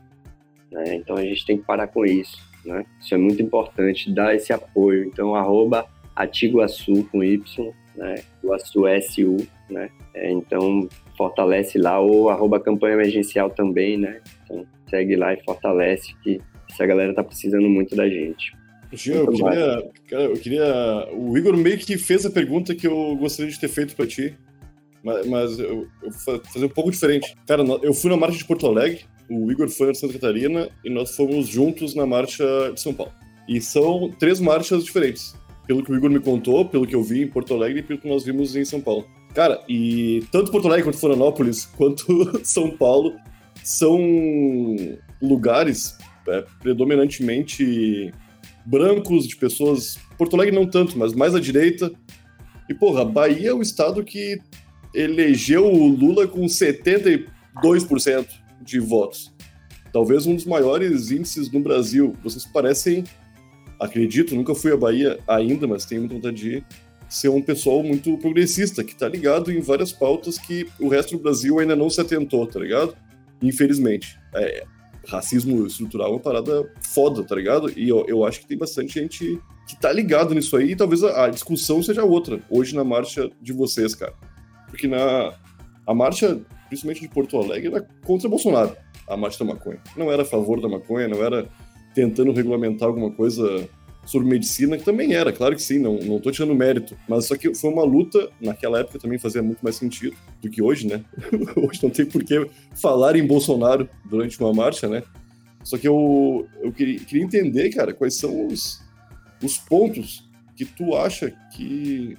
né? 0.71 0.95
Então 0.95 1.17
a 1.17 1.23
gente 1.23 1.45
tem 1.47 1.59
que 1.59 1.65
parar 1.65 1.89
com 1.89 2.05
isso, 2.05 2.39
né? 2.65 2.85
Isso 3.01 3.15
é 3.15 3.19
muito 3.19 3.43
importante, 3.43 4.13
dar 4.13 4.35
esse 4.35 4.53
apoio. 4.53 5.05
Então 5.05 5.35
arroba 5.35 5.87
Atiguaçu 6.15 7.05
com 7.11 7.23
Y, 7.25 7.73
né? 7.99 8.15
Iguaçu 8.43 8.85
SU, 9.03 9.37
né? 9.69 9.91
É, 10.15 10.31
então, 10.31 10.89
fortalece 11.17 11.77
lá, 11.77 11.99
ou 12.01 12.31
arroba 12.31 12.61
campanha 12.61 12.95
emergencial 12.95 13.51
também, 13.51 13.99
né? 13.99 14.21
Então, 14.45 14.65
segue 14.89 15.17
lá 15.17 15.35
e 15.35 15.43
fortalece 15.45 16.15
que 16.23 16.41
essa 16.71 16.87
galera 16.87 17.13
tá 17.13 17.25
precisando 17.25 17.69
muito 17.69 17.95
da 17.97 18.09
gente. 18.09 18.57
Jean, 18.93 19.17
eu 19.17 19.33
queria, 19.33 19.91
cara, 20.09 20.23
eu 20.23 20.37
queria. 20.37 21.09
O 21.13 21.37
Igor 21.37 21.57
meio 21.57 21.77
que 21.77 21.99
fez 21.99 22.25
a 22.25 22.31
pergunta 22.31 22.75
que 22.75 22.87
eu 22.87 23.17
gostaria 23.17 23.51
de 23.51 23.61
ter 23.61 23.69
feito 23.69 23.95
para 23.95 24.07
ti, 24.07 24.35
mas, 25.03 25.27
mas 25.27 25.59
eu, 25.59 25.87
eu, 26.03 26.11
vou 26.11 26.41
fazer 26.45 26.65
um 26.65 26.71
pouco 26.71 26.91
diferente. 26.91 27.37
Cara, 27.47 27.63
eu 27.83 27.93
fui 27.93 28.11
na 28.11 28.17
marcha 28.17 28.39
de 28.39 28.47
Porto 28.47 28.67
Alegre, 28.67 29.05
o 29.29 29.51
Igor 29.51 29.69
foi 29.69 29.89
na 29.89 29.95
Santa 29.95 30.15
Catarina 30.15 30.71
e 30.83 30.89
nós 30.89 31.15
fomos 31.15 31.49
juntos 31.49 31.95
na 31.95 32.07
marcha 32.07 32.45
de 32.73 32.81
São 32.81 32.95
Paulo. 32.95 33.13
E 33.47 33.61
são 33.61 34.11
três 34.19 34.41
marchas 34.41 34.85
diferentes 34.85 35.35
pelo 35.69 35.85
que 35.85 35.93
o 35.93 35.95
Igor 35.95 36.09
me 36.09 36.19
contou, 36.19 36.65
pelo 36.65 36.87
que 36.87 36.95
eu 36.95 37.03
vi 37.03 37.23
em 37.23 37.29
Porto 37.29 37.53
Alegre 37.53 37.81
e 37.81 37.83
pelo 37.83 38.01
que 38.01 38.09
nós 38.09 38.25
vimos 38.25 38.57
em 38.57 38.65
São 38.65 38.81
Paulo. 38.81 39.07
Cara, 39.35 39.63
e 39.69 40.25
tanto 40.33 40.51
Porto 40.51 40.67
Alegre 40.67 40.85
quanto 40.85 40.99
Florianópolis, 40.99 41.67
quanto 41.77 42.41
São 42.43 42.71
Paulo, 42.71 43.15
são 43.63 44.01
lugares 45.21 45.99
é, 46.27 46.43
predominantemente 46.61 48.11
brancos, 48.65 49.29
de 49.29 49.37
pessoas. 49.37 49.99
Porto 50.17 50.35
Alegre 50.37 50.57
não 50.57 50.67
tanto, 50.67 50.99
mas 50.99 51.13
mais 51.13 51.35
à 51.35 51.41
direita. 51.41 51.93
E, 52.67 52.73
porra, 52.73 53.05
Bahia 53.05 53.51
é 53.51 53.55
o 53.55 53.61
estado 53.61 54.03
que 54.03 54.41
elegeu 54.95 55.67
o 55.67 55.87
Lula 55.87 56.27
com 56.27 56.47
72% 56.47 57.29
de 58.63 58.81
votos. 58.81 59.31
Talvez 59.93 60.27
um 60.27 60.35
dos 60.35 60.47
maiores 60.47 61.11
índices 61.11 61.51
no 61.51 61.61
Brasil. 61.61 62.17
Vocês 62.23 62.47
parecem 62.47 63.05
acredito, 63.79 64.35
nunca 64.35 64.55
fui 64.55 64.73
à 64.73 64.77
Bahia 64.77 65.19
ainda, 65.27 65.67
mas 65.67 65.85
tenho 65.85 66.03
muita 66.03 66.15
vontade 66.15 66.37
de 66.37 66.57
ir, 66.57 66.67
ser 67.09 67.29
um 67.29 67.41
pessoal 67.41 67.83
muito 67.83 68.17
progressista, 68.19 68.85
que 68.85 68.95
tá 68.95 69.09
ligado 69.09 69.51
em 69.51 69.61
várias 69.61 69.93
pautas 69.93 70.39
que 70.39 70.69
o 70.79 70.89
resto 70.89 71.17
do 71.17 71.23
Brasil 71.23 71.59
ainda 71.59 71.75
não 71.75 71.89
se 71.89 72.01
atentou, 72.01 72.47
tá 72.47 72.61
ligado? 72.61 72.95
Infelizmente. 73.43 74.19
É, 74.35 74.65
racismo 75.07 75.67
estrutural 75.67 76.09
é 76.09 76.11
uma 76.13 76.21
parada 76.21 76.71
foda, 76.83 77.25
tá 77.25 77.35
ligado? 77.35 77.73
E 77.77 77.89
eu, 77.89 78.05
eu 78.07 78.25
acho 78.25 78.41
que 78.41 78.47
tem 78.47 78.59
bastante 78.59 79.01
gente 79.01 79.41
que 79.67 79.77
tá 79.77 79.93
ligado 79.93 80.35
nisso 80.35 80.57
aí, 80.57 80.73
e 80.73 80.77
talvez 80.77 81.03
a, 81.03 81.25
a 81.25 81.29
discussão 81.31 81.83
seja 81.83 82.05
outra, 82.05 82.41
hoje 82.51 82.75
na 82.75 82.85
marcha 82.85 83.31
de 83.41 83.53
vocês, 83.53 83.95
cara. 83.95 84.15
Porque 84.69 84.87
na 84.87 85.35
a 85.87 85.95
marcha, 85.95 86.39
principalmente 86.69 87.01
de 87.01 87.09
Porto 87.09 87.39
Alegre, 87.39 87.69
era 87.69 87.89
contra 88.05 88.29
Bolsonaro, 88.29 88.77
a 89.09 89.17
marcha 89.17 89.39
da 89.39 89.55
maconha. 89.55 89.81
Não 89.97 90.13
era 90.13 90.23
a 90.23 90.27
favor 90.27 90.61
da 90.61 90.69
maconha, 90.69 91.09
não 91.09 91.25
era 91.25 91.49
tentando 91.95 92.33
regulamentar 92.33 92.89
alguma 92.89 93.11
coisa 93.11 93.69
sobre 94.09 94.27
medicina, 94.27 94.79
que 94.79 94.85
também 94.85 95.13
era, 95.13 95.31
claro 95.33 95.55
que 95.55 95.63
sim, 95.63 95.79
não, 95.79 95.99
não 95.99 96.19
tô 96.19 96.31
tirando 96.31 96.55
mérito, 96.55 96.97
mas 97.07 97.27
só 97.27 97.37
que 97.37 97.55
foi 97.55 97.71
uma 97.71 97.85
luta, 97.85 98.31
naquela 98.41 98.81
época 98.81 98.99
também 98.99 99.19
fazia 99.19 99.43
muito 99.43 99.61
mais 99.61 99.77
sentido 99.77 100.17
do 100.41 100.49
que 100.49 100.63
hoje, 100.63 100.87
né? 100.87 101.05
hoje 101.55 101.81
não 101.83 101.91
tem 101.91 102.07
por 102.07 102.25
que 102.25 102.49
falar 102.75 103.17
em 103.17 103.27
Bolsonaro 103.27 103.87
durante 104.09 104.41
uma 104.41 104.53
marcha, 104.55 104.89
né? 104.89 105.03
Só 105.63 105.77
que 105.77 105.87
eu, 105.87 106.47
eu 106.63 106.73
queria, 106.73 106.99
queria 107.01 107.23
entender, 107.23 107.69
cara, 107.69 107.93
quais 107.93 108.15
são 108.15 108.47
os, 108.47 108.81
os 109.43 109.59
pontos 109.59 110.27
que 110.57 110.65
tu 110.65 110.97
acha 110.97 111.31
que, 111.55 112.17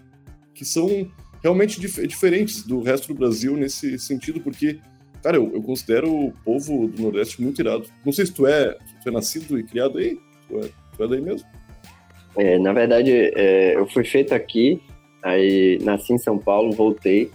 que 0.53 0.63
são 0.63 1.11
realmente 1.41 1.79
dif 1.79 2.05
diferentes 2.05 2.61
do 2.61 2.81
resto 2.81 3.07
do 3.07 3.15
Brasil 3.15 3.57
nesse 3.57 3.97
sentido, 3.97 4.39
porque 4.41 4.79
Cara, 5.23 5.38
eu, 5.38 5.51
eu, 5.53 5.61
considero 5.61 6.09
o 6.09 6.33
povo 6.45 6.88
do 6.88 7.01
Nordeste 7.01 7.41
muito 7.41 7.61
irado. 7.61 7.85
Não 8.05 8.11
sei 8.13 8.25
se 8.25 8.33
tu 8.33 8.47
é, 8.47 8.77
tu 9.03 9.09
é 9.09 9.11
nascido 9.11 9.59
e 9.59 9.63
criado 9.63 9.97
aí. 9.97 10.17
Tu 10.47 10.59
é, 10.59 10.69
tu 10.95 11.03
é 11.03 11.07
daí 11.07 11.21
mesmo? 11.21 11.47
É, 12.38 12.57
na 12.57 12.71
verdade, 12.71 13.11
é, 13.11 13.75
eu 13.75 13.85
fui 13.88 14.05
feito 14.05 14.33
aqui, 14.33 14.81
aí 15.23 15.77
nasci 15.81 16.13
em 16.13 16.17
São 16.17 16.38
Paulo, 16.38 16.71
voltei. 16.71 17.31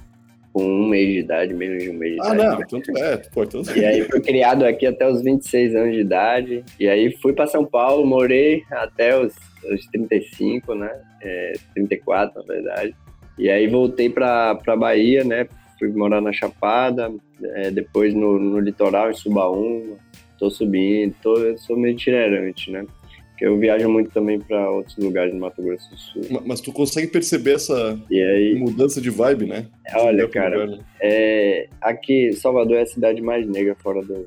com 0.53 0.63
um 0.65 0.89
mês 0.89 1.09
de 1.09 1.19
idade, 1.19 1.53
menos 1.53 1.83
de 1.83 1.91
um 1.91 1.95
mês 1.95 2.15
de 2.15 2.21
Ah, 2.23 2.35
idade. 2.35 2.61
não, 2.61 2.67
tanto 2.69 2.97
é. 2.97 3.17
Pô, 3.17 3.45
tanto 3.45 3.77
E 3.77 3.85
aí 3.85 4.05
fui 4.05 4.21
criado 4.21 4.65
aqui 4.65 4.87
até 4.87 5.07
os 5.11 5.21
26 5.21 5.75
anos 5.75 5.95
de 5.95 6.01
idade. 6.01 6.65
E 6.79 6.89
aí 6.89 7.11
fui 7.21 7.33
para 7.33 7.49
São 7.49 7.65
Paulo, 7.65 8.07
morei 8.07 8.63
até 8.71 9.19
os, 9.19 9.35
os 9.69 9.85
35, 9.89 10.75
né? 10.77 10.91
É, 11.21 11.55
34, 11.75 12.41
na 12.41 12.47
verdade. 12.47 12.95
E 13.37 13.51
aí 13.51 13.67
voltei 13.67 14.09
para 14.09 14.55
Bahia, 14.79 15.25
né? 15.25 15.49
Fui 15.91 15.99
morar 15.99 16.21
na 16.21 16.33
Chapada, 16.33 17.13
é, 17.43 17.71
depois 17.71 18.15
no, 18.15 18.39
no 18.39 18.59
litoral, 18.59 19.11
em 19.11 19.15
Subaúma. 19.15 19.97
Tô 20.39 20.51
subindo, 20.51 21.15
tô, 21.23 21.37
eu 21.37 21.59
sou 21.59 21.77
meio 21.77 21.93
itinerante, 21.95 22.71
né? 22.71 22.87
Porque 23.31 23.45
eu 23.47 23.59
viajo 23.59 23.89
muito 23.89 24.11
também 24.11 24.39
para 24.41 24.71
outros 24.71 24.97
lugares 24.97 25.33
do 25.33 25.41
Mato 25.41 25.61
Grosso 25.63 25.91
do 25.91 25.97
Sul. 25.97 26.23
Ma- 26.31 26.43
Mas 26.47 26.61
tu 26.61 26.73
consegue 26.73 27.09
perceber 27.09 27.55
essa 27.55 27.99
aí, 28.11 28.55
mudança 28.59 29.01
de 29.01 29.11
vibe, 29.11 29.47
né? 29.47 29.67
olha, 29.95 30.25
De 30.25 30.31
pro 30.31 30.41
cara, 30.41 30.65
lugar, 30.65 30.79
né? 30.79 30.85
É, 31.03 31.69
aqui, 31.81 32.33
Salvador 32.33 32.77
é 32.77 32.83
a 32.83 32.87
cidade 32.87 33.21
mais 33.21 33.47
negra 33.47 33.75
fora 33.77 34.03
do, 34.03 34.27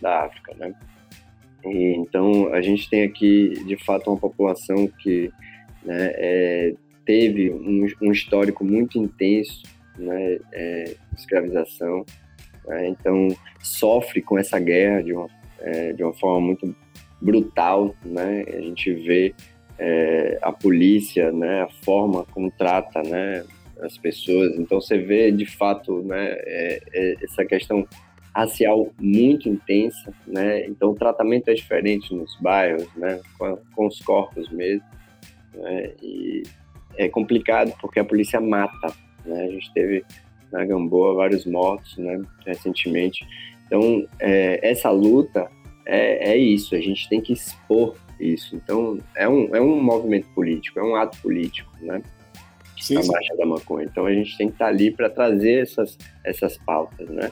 da 0.00 0.24
África, 0.24 0.54
né? 0.58 0.74
E, 1.64 1.94
então, 1.96 2.52
a 2.52 2.60
gente 2.60 2.88
tem 2.88 3.02
aqui, 3.04 3.50
de 3.66 3.76
fato, 3.84 4.10
uma 4.10 4.16
população 4.18 4.86
que 4.86 5.30
né, 5.84 6.12
é, 6.14 6.74
teve 7.04 7.50
um, 7.50 7.86
um 8.02 8.12
histórico 8.12 8.64
muito 8.64 8.98
intenso, 8.98 9.62
né, 9.98 10.38
é, 10.52 10.94
escravização, 11.16 12.04
né? 12.66 12.88
então 12.88 13.28
sofre 13.60 14.22
com 14.22 14.38
essa 14.38 14.58
guerra 14.58 15.02
de 15.02 15.12
uma, 15.12 15.28
é, 15.60 15.92
de 15.92 16.02
uma 16.02 16.14
forma 16.14 16.40
muito 16.40 16.74
brutal, 17.20 17.94
né? 18.04 18.44
A 18.48 18.60
gente 18.60 18.92
vê 18.92 19.34
é, 19.78 20.38
a 20.42 20.52
polícia, 20.52 21.32
né, 21.32 21.62
a 21.62 21.68
forma 21.84 22.24
como 22.26 22.50
trata, 22.50 23.02
né, 23.02 23.44
as 23.82 23.96
pessoas. 23.98 24.56
Então 24.56 24.80
você 24.80 24.98
vê 24.98 25.30
de 25.30 25.46
fato, 25.46 26.02
né, 26.02 26.32
é, 26.32 26.80
é, 26.92 27.14
essa 27.22 27.44
questão 27.44 27.86
racial 28.34 28.92
muito 29.00 29.48
intensa, 29.48 30.12
né? 30.26 30.66
Então 30.66 30.90
o 30.90 30.94
tratamento 30.94 31.48
é 31.48 31.54
diferente 31.54 32.14
nos 32.14 32.36
bairros, 32.40 32.88
né, 32.96 33.20
com, 33.36 33.58
com 33.74 33.86
os 33.86 34.00
corpos 34.00 34.48
mesmo, 34.50 34.86
né? 35.54 35.92
E 36.02 36.42
é 36.96 37.08
complicado 37.08 37.72
porque 37.80 38.00
a 38.00 38.04
polícia 38.04 38.40
mata, 38.40 38.92
né? 39.28 39.44
A 39.44 39.50
gente 39.50 39.72
teve 39.72 40.04
na 40.52 40.64
Gamboa 40.64 41.14
vários 41.14 41.44
mortos, 41.44 41.96
né, 41.98 42.20
recentemente. 42.46 43.26
Então 43.66 44.06
é, 44.18 44.58
essa 44.68 44.90
luta 44.90 45.48
é, 45.86 46.32
é 46.32 46.36
isso. 46.36 46.74
A 46.74 46.80
gente 46.80 47.08
tem 47.08 47.20
que 47.20 47.32
expor 47.32 47.96
isso. 48.18 48.56
Então 48.56 48.98
é 49.14 49.28
um 49.28 49.54
é 49.54 49.60
um 49.60 49.80
movimento 49.82 50.28
político, 50.34 50.78
é 50.78 50.82
um 50.82 50.96
ato 50.96 51.20
político, 51.20 51.70
né? 51.80 52.02
Sim, 52.80 52.96
a 52.96 53.04
marcha 53.04 53.36
da 53.36 53.44
maconha. 53.44 53.86
Então 53.90 54.06
a 54.06 54.12
gente 54.12 54.36
tem 54.36 54.48
que 54.48 54.54
estar 54.54 54.68
ali 54.68 54.90
para 54.90 55.10
trazer 55.10 55.62
essas, 55.62 55.98
essas 56.24 56.56
pautas, 56.58 57.08
né? 57.08 57.30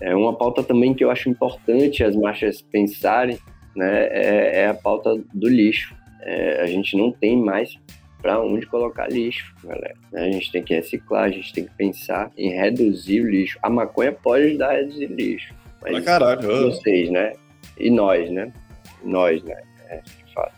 É 0.00 0.14
uma 0.14 0.36
pauta 0.36 0.62
também 0.62 0.94
que 0.94 1.04
eu 1.04 1.10
acho 1.10 1.28
importante 1.28 2.04
as 2.04 2.14
marchas 2.14 2.60
pensarem, 2.60 3.38
né? 3.74 4.06
É, 4.08 4.60
é 4.62 4.68
a 4.68 4.74
pauta 4.74 5.16
do 5.32 5.48
lixo. 5.48 5.94
É, 6.22 6.60
a 6.60 6.66
gente 6.66 6.96
não 6.96 7.10
tem 7.10 7.36
mais 7.36 7.78
para 8.22 8.40
onde 8.40 8.64
colocar 8.66 9.10
lixo, 9.10 9.52
galera. 9.64 9.94
né? 10.12 10.22
A 10.28 10.30
gente 10.30 10.52
tem 10.52 10.62
que 10.62 10.72
reciclar, 10.74 11.24
a 11.24 11.30
gente 11.30 11.52
tem 11.52 11.64
que 11.64 11.74
pensar 11.74 12.30
em 12.38 12.50
reduzir 12.50 13.20
o 13.20 13.28
lixo. 13.28 13.58
A 13.62 13.68
maconha 13.68 14.12
pode 14.12 14.44
ajudar 14.46 14.70
a 14.70 14.76
reduzir 14.76 15.06
lixo, 15.08 15.52
Pra 15.80 15.90
mas 15.92 16.04
caralho. 16.04 16.50
ah. 16.50 16.62
vocês, 16.70 17.10
né? 17.10 17.32
E 17.76 17.90
nós, 17.90 18.30
né? 18.30 18.52
Nós, 19.04 19.42
né? 19.42 19.60
É, 19.88 19.96
de 19.98 20.32
fato, 20.32 20.54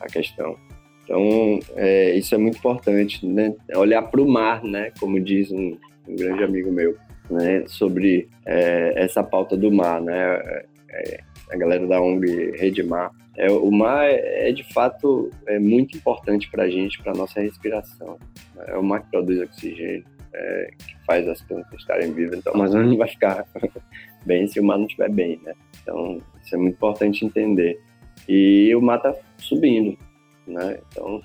a 0.00 0.06
questão. 0.06 0.56
Então, 1.04 1.58
é, 1.74 2.14
isso 2.14 2.32
é 2.34 2.38
muito 2.38 2.58
importante, 2.58 3.26
né? 3.26 3.52
Olhar 3.74 4.02
para 4.02 4.20
o 4.22 4.28
mar, 4.28 4.62
né? 4.62 4.92
Como 5.00 5.18
diz 5.20 5.50
um, 5.50 5.76
um 6.08 6.14
grande 6.16 6.44
amigo 6.44 6.70
meu, 6.70 6.96
né? 7.28 7.64
Sobre 7.66 8.28
é, 8.46 8.92
essa 8.96 9.22
pauta 9.24 9.56
do 9.56 9.72
mar, 9.72 10.00
né? 10.00 10.62
É, 10.90 11.20
a 11.52 11.56
galera 11.56 11.86
da 11.86 12.00
ONG 12.00 12.52
Rede 12.56 12.82
Mar. 12.82 13.10
É, 13.36 13.50
o 13.50 13.70
mar 13.70 14.04
é, 14.04 14.48
é, 14.48 14.52
de 14.52 14.62
fato 14.72 15.30
é 15.46 15.58
muito 15.58 15.96
importante 15.96 16.50
para 16.50 16.64
a 16.64 16.70
gente, 16.70 17.02
para 17.02 17.14
nossa 17.14 17.40
respiração. 17.40 18.18
É 18.66 18.76
o 18.76 18.82
mar 18.82 19.02
que 19.02 19.10
produz 19.10 19.40
oxigênio, 19.40 20.04
é, 20.34 20.70
que 20.78 21.06
faz 21.06 21.28
as 21.28 21.42
plantas 21.42 21.78
estarem 21.78 22.12
vivas. 22.12 22.38
Então, 22.38 22.52
mas 22.56 22.72
não 22.72 22.96
vai 22.96 23.08
ficar 23.08 23.46
bem 24.24 24.46
se 24.46 24.60
o 24.60 24.64
mar 24.64 24.78
não 24.78 24.86
estiver 24.86 25.10
bem, 25.10 25.40
né? 25.44 25.54
Então, 25.82 26.20
isso 26.42 26.54
é 26.54 26.58
muito 26.58 26.74
importante 26.74 27.24
entender. 27.24 27.80
E 28.28 28.74
o 28.74 28.80
mar 28.80 28.98
tá 28.98 29.14
subindo, 29.38 29.98
né? 30.46 30.78
Então, 30.88 31.20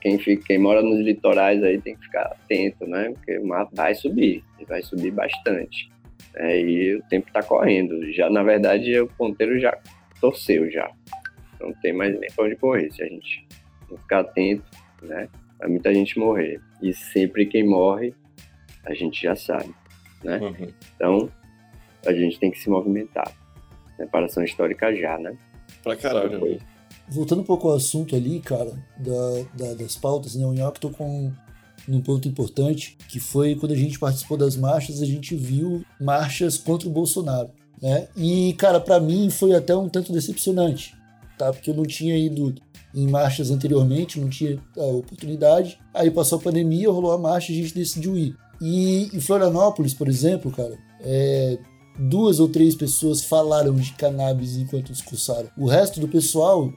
quem, 0.00 0.18
fica, 0.18 0.44
quem 0.46 0.58
mora 0.58 0.82
nos 0.82 1.00
litorais 1.00 1.62
aí 1.62 1.80
tem 1.80 1.94
que 1.94 2.04
ficar 2.04 2.22
atento, 2.22 2.86
né? 2.86 3.12
Porque 3.12 3.38
o 3.38 3.46
mar 3.46 3.68
vai 3.72 3.94
subir, 3.94 4.42
vai 4.66 4.82
subir 4.82 5.10
bastante. 5.10 5.90
É, 6.36 6.60
e 6.60 6.96
o 6.96 7.02
tempo 7.08 7.30
tá 7.32 7.42
correndo. 7.42 8.10
Já, 8.12 8.30
na 8.30 8.42
verdade, 8.42 8.98
o 9.00 9.06
ponteiro 9.08 9.58
já 9.58 9.76
torceu 10.20 10.70
já. 10.70 10.90
Não 11.60 11.72
tem 11.74 11.92
mais 11.92 12.18
nem 12.18 12.30
pra 12.30 12.44
onde 12.44 12.56
correr. 12.56 12.90
Se 12.92 13.02
a 13.02 13.06
gente 13.06 13.46
não 13.90 13.98
ficar 13.98 14.20
atento, 14.20 14.64
né? 15.02 15.28
Vai 15.58 15.68
muita 15.68 15.92
gente 15.92 16.18
morrer. 16.18 16.60
E 16.80 16.92
sempre 16.94 17.44
quem 17.46 17.66
morre, 17.66 18.14
a 18.86 18.94
gente 18.94 19.20
já 19.22 19.34
sabe, 19.36 19.74
né? 20.24 20.38
Uhum. 20.38 20.68
Então, 20.96 21.30
a 22.06 22.12
gente 22.12 22.38
tem 22.38 22.50
que 22.50 22.58
se 22.58 22.70
movimentar. 22.70 23.30
Reparação 23.98 24.42
histórica 24.42 24.94
já, 24.94 25.18
né? 25.18 25.36
Pra 25.82 25.94
caralho. 25.96 26.58
Voltando 27.08 27.42
um 27.42 27.44
pouco 27.44 27.68
ao 27.68 27.74
assunto 27.76 28.14
ali, 28.16 28.40
cara, 28.40 28.70
da, 28.96 29.42
da- 29.66 29.74
das 29.74 29.96
pautas, 29.96 30.34
né? 30.36 30.46
O 30.46 30.52
Nhoque 30.54 30.80
um, 31.04 31.32
num 31.86 32.00
ponto 32.00 32.28
importante, 32.28 32.96
que 33.08 33.18
foi 33.18 33.54
quando 33.54 33.72
a 33.72 33.76
gente 33.76 33.98
participou 33.98 34.36
das 34.36 34.56
marchas, 34.56 35.02
a 35.02 35.06
gente 35.06 35.34
viu 35.34 35.84
marchas 36.00 36.56
contra 36.56 36.88
o 36.88 36.92
Bolsonaro, 36.92 37.50
né? 37.80 38.08
E, 38.16 38.54
cara, 38.54 38.80
pra 38.80 39.00
mim 39.00 39.30
foi 39.30 39.54
até 39.54 39.74
um 39.76 39.88
tanto 39.88 40.12
decepcionante, 40.12 40.94
tá? 41.38 41.52
Porque 41.52 41.70
eu 41.70 41.74
não 41.74 41.84
tinha 41.84 42.16
ido 42.16 42.54
em 42.94 43.06
marchas 43.08 43.50
anteriormente, 43.50 44.20
não 44.20 44.28
tinha 44.28 44.58
a 44.76 44.84
oportunidade. 44.84 45.78
Aí 45.94 46.10
passou 46.10 46.38
a 46.38 46.42
pandemia, 46.42 46.90
rolou 46.90 47.12
a 47.12 47.18
marcha 47.18 47.52
a 47.52 47.54
gente 47.54 47.74
decidiu 47.74 48.16
ir. 48.16 48.36
E 48.60 49.08
em 49.14 49.20
Florianópolis, 49.20 49.94
por 49.94 50.08
exemplo, 50.08 50.50
cara, 50.50 50.76
é, 51.00 51.58
duas 51.98 52.40
ou 52.40 52.48
três 52.48 52.74
pessoas 52.74 53.24
falaram 53.24 53.74
de 53.74 53.92
cannabis 53.92 54.56
enquanto 54.56 54.92
discursaram. 54.92 55.48
O 55.56 55.66
resto 55.66 56.00
do 56.00 56.08
pessoal 56.08 56.70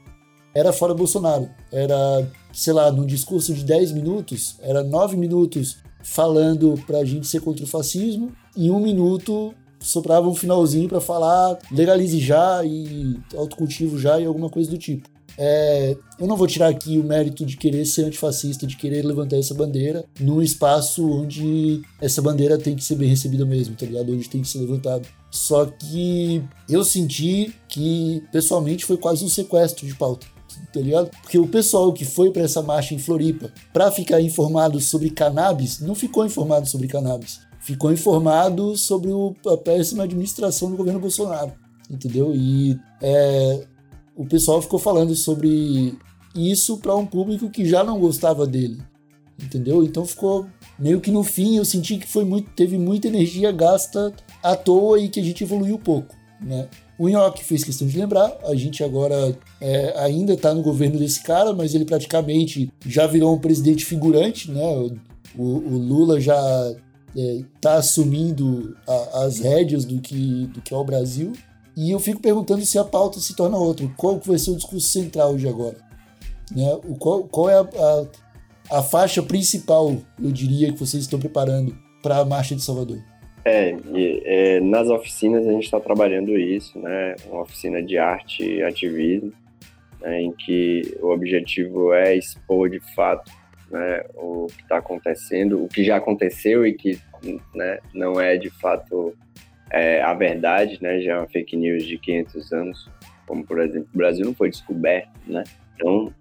era 0.54 0.72
fora 0.72 0.94
Bolsonaro. 0.94 1.48
Era, 1.72 2.26
sei 2.52 2.72
lá, 2.72 2.90
num 2.92 3.04
discurso 3.04 3.52
de 3.52 3.64
10 3.64 3.92
minutos, 3.92 4.56
era 4.60 4.82
9 4.82 5.16
minutos 5.16 5.76
falando 6.02 6.74
pra 6.86 7.04
gente 7.04 7.26
ser 7.26 7.40
contra 7.40 7.64
o 7.64 7.68
fascismo, 7.68 8.32
e 8.56 8.70
um 8.70 8.78
minuto 8.78 9.54
soprava 9.80 10.28
um 10.28 10.34
finalzinho 10.34 10.88
pra 10.88 11.00
falar 11.00 11.58
legalize 11.70 12.18
já 12.18 12.64
e 12.64 13.18
autocultivo 13.36 13.98
já 13.98 14.18
e 14.20 14.24
alguma 14.24 14.48
coisa 14.48 14.70
do 14.70 14.78
tipo. 14.78 15.08
É, 15.36 15.96
eu 16.18 16.26
não 16.28 16.36
vou 16.36 16.46
tirar 16.46 16.68
aqui 16.68 16.96
o 16.96 17.02
mérito 17.02 17.44
de 17.44 17.56
querer 17.56 17.84
ser 17.84 18.04
antifascista, 18.04 18.66
de 18.66 18.76
querer 18.76 19.04
levantar 19.04 19.36
essa 19.36 19.52
bandeira 19.52 20.04
num 20.20 20.40
espaço 20.40 21.04
onde 21.10 21.82
essa 22.00 22.22
bandeira 22.22 22.56
tem 22.56 22.76
que 22.76 22.84
ser 22.84 22.94
bem 22.94 23.08
recebida 23.08 23.44
mesmo, 23.44 23.74
tá 23.74 23.84
ligado? 23.84 24.12
Onde 24.12 24.28
tem 24.28 24.42
que 24.42 24.48
ser 24.48 24.60
levantado. 24.60 25.08
Só 25.30 25.66
que 25.66 26.40
eu 26.68 26.84
senti 26.84 27.52
que, 27.68 28.22
pessoalmente, 28.30 28.84
foi 28.84 28.96
quase 28.96 29.24
um 29.24 29.28
sequestro 29.28 29.84
de 29.84 29.94
pauta 29.96 30.33
tá 30.72 30.80
ligado? 30.80 31.10
Porque 31.22 31.38
o 31.38 31.46
pessoal 31.46 31.92
que 31.92 32.04
foi 32.04 32.30
para 32.30 32.42
essa 32.42 32.62
marcha 32.62 32.94
em 32.94 32.98
Floripa 32.98 33.52
para 33.72 33.90
ficar 33.90 34.20
informado 34.20 34.80
sobre 34.80 35.10
cannabis, 35.10 35.80
não 35.80 35.94
ficou 35.94 36.24
informado 36.24 36.68
sobre 36.68 36.88
cannabis. 36.88 37.40
Ficou 37.60 37.92
informado 37.92 38.76
sobre 38.76 39.10
o- 39.10 39.34
a 39.46 39.56
péssima 39.56 40.04
administração 40.04 40.70
do 40.70 40.76
governo 40.76 41.00
Bolsonaro, 41.00 41.52
entendeu? 41.90 42.34
E 42.34 42.78
é, 43.02 43.66
o 44.14 44.26
pessoal 44.26 44.60
ficou 44.60 44.78
falando 44.78 45.14
sobre 45.14 45.96
isso 46.34 46.76
para 46.78 46.94
um 46.94 47.06
público 47.06 47.48
que 47.48 47.64
já 47.64 47.82
não 47.82 47.98
gostava 47.98 48.46
dele, 48.46 48.82
entendeu? 49.42 49.82
Então 49.82 50.04
ficou 50.04 50.46
meio 50.78 51.00
que 51.00 51.10
no 51.10 51.22
fim 51.22 51.56
eu 51.56 51.64
senti 51.64 51.96
que 51.96 52.06
foi 52.06 52.24
muito, 52.24 52.50
teve 52.50 52.76
muita 52.76 53.08
energia 53.08 53.50
gasta 53.52 54.12
à 54.42 54.54
toa 54.56 54.98
e 55.00 55.08
que 55.08 55.20
a 55.20 55.22
gente 55.22 55.42
evoluiu 55.44 55.78
pouco, 55.78 56.14
né? 56.40 56.68
O 56.98 57.08
Nhoque 57.08 57.42
fez 57.44 57.64
questão 57.64 57.88
de 57.88 57.98
lembrar, 57.98 58.36
a 58.44 58.54
gente 58.54 58.84
agora 58.84 59.36
é, 59.60 59.94
ainda 59.98 60.34
está 60.34 60.54
no 60.54 60.62
governo 60.62 60.98
desse 60.98 61.22
cara, 61.22 61.52
mas 61.52 61.74
ele 61.74 61.84
praticamente 61.84 62.70
já 62.86 63.06
virou 63.06 63.34
um 63.34 63.38
presidente 63.38 63.84
figurante, 63.84 64.50
né? 64.50 64.62
O, 65.36 65.42
o 65.42 65.76
Lula 65.78 66.20
já 66.20 66.36
está 67.16 67.74
assumindo 67.74 68.76
a- 68.86 69.24
as 69.24 69.38
rédeas 69.40 69.84
do 69.84 70.00
que, 70.00 70.46
do 70.48 70.60
que 70.60 70.72
é 70.72 70.76
o 70.76 70.84
Brasil. 70.84 71.32
E 71.76 71.90
eu 71.90 71.98
fico 71.98 72.20
perguntando 72.20 72.64
se 72.64 72.78
a 72.78 72.84
pauta 72.84 73.18
se 73.18 73.34
torna 73.34 73.56
outra. 73.56 73.88
Qual 73.96 74.20
vai 74.24 74.38
ser 74.38 74.52
o 74.52 74.56
discurso 74.56 74.86
central 74.88 75.36
de 75.36 75.48
agora? 75.48 75.76
Né? 76.54 76.72
O, 76.88 76.94
qual, 76.94 77.24
qual 77.24 77.50
é 77.50 77.54
a, 77.58 77.62
a, 78.70 78.78
a 78.78 78.82
faixa 78.82 79.20
principal, 79.22 79.96
eu 80.22 80.30
diria, 80.30 80.72
que 80.72 80.78
vocês 80.78 81.02
estão 81.02 81.18
preparando 81.18 81.76
para 82.02 82.18
a 82.18 82.24
Marcha 82.24 82.54
de 82.54 82.62
Salvador? 82.62 82.98
É, 83.44 83.76
é, 84.24 84.60
nas 84.60 84.88
oficinas 84.88 85.46
a 85.46 85.52
gente 85.52 85.64
está 85.64 85.78
trabalhando 85.78 86.36
isso, 86.38 86.78
né? 86.78 87.14
Uma 87.26 87.42
oficina 87.42 87.82
de 87.82 87.98
arte 87.98 88.42
e 88.42 88.62
ativismo, 88.62 89.32
né, 90.00 90.22
em 90.22 90.32
que 90.32 90.96
o 91.00 91.08
objetivo 91.08 91.92
é 91.92 92.16
expor 92.16 92.70
de 92.70 92.80
fato 92.94 93.30
né, 93.70 94.04
o 94.14 94.46
que 94.46 94.62
está 94.62 94.78
acontecendo, 94.78 95.62
o 95.64 95.68
que 95.68 95.82
já 95.82 95.96
aconteceu 95.96 96.66
e 96.66 96.74
que 96.74 96.98
né, 97.54 97.78
não 97.92 98.20
é 98.20 98.36
de 98.36 98.50
fato 98.50 99.16
é, 99.70 100.00
a 100.02 100.14
verdade, 100.14 100.78
né, 100.80 101.00
já 101.00 101.14
é 101.14 101.18
uma 101.18 101.26
fake 101.26 101.56
news 101.56 101.84
de 101.84 101.98
500 101.98 102.52
anos, 102.52 102.90
como 103.26 103.44
por 103.44 103.60
exemplo, 103.60 103.88
o 103.92 103.98
Brasil 103.98 104.24
não 104.24 104.34
foi 104.34 104.50
descoberto, 104.50 105.10
né? 105.26 105.42
Então, 105.74 106.14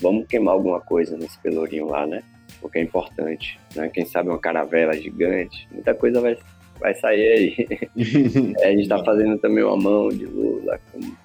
vamos 0.00 0.26
queimar 0.26 0.54
alguma 0.54 0.80
coisa 0.80 1.16
nesse 1.16 1.38
pelourinho 1.38 1.86
lá, 1.86 2.06
né? 2.06 2.22
Porque 2.60 2.78
é 2.78 2.82
importante, 2.82 3.60
né? 3.74 3.88
Quem 3.90 4.04
sabe 4.06 4.30
uma 4.30 4.38
caravela 4.38 4.94
gigante, 4.94 5.68
muita 5.70 5.94
coisa 5.94 6.20
vai, 6.20 6.36
vai 6.78 6.94
sair 6.94 7.32
aí. 7.32 7.66
é, 8.60 8.68
a 8.68 8.70
gente 8.70 8.82
está 8.82 9.02
fazendo 9.04 9.38
também 9.38 9.64
uma 9.64 9.76
mão 9.76 10.08
de 10.08 10.24
Lula. 10.26 10.78
Como, 10.92 11.16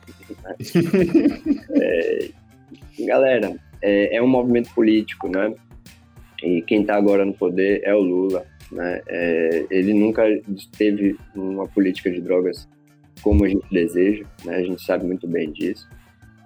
né? 0.44 0.56
é, 1.82 2.30
galera, 3.06 3.56
é, 3.82 4.16
é, 4.16 4.22
um 4.22 4.28
movimento 4.28 4.74
político, 4.74 5.28
né? 5.28 5.54
E 6.44 6.62
quem 6.64 6.82
está 6.82 6.96
agora 6.96 7.26
no 7.26 7.34
poder 7.34 7.82
é 7.84 7.94
o 7.94 8.00
Lula, 8.00 8.46
né? 8.72 9.02
É, 9.08 9.66
ele 9.70 9.94
nunca 9.94 10.24
teve 10.78 11.16
uma 11.36 11.68
política 11.68 12.10
de 12.10 12.22
drogas 12.22 12.68
como 13.22 13.46
a 13.46 13.50
gente 13.50 13.66
deseja, 13.72 14.26
né? 14.46 14.56
A 14.56 14.64
gente 14.64 14.84
sabe 14.84 15.06
muito 15.06 15.28
bem 15.28 15.52
disso. 15.52 15.88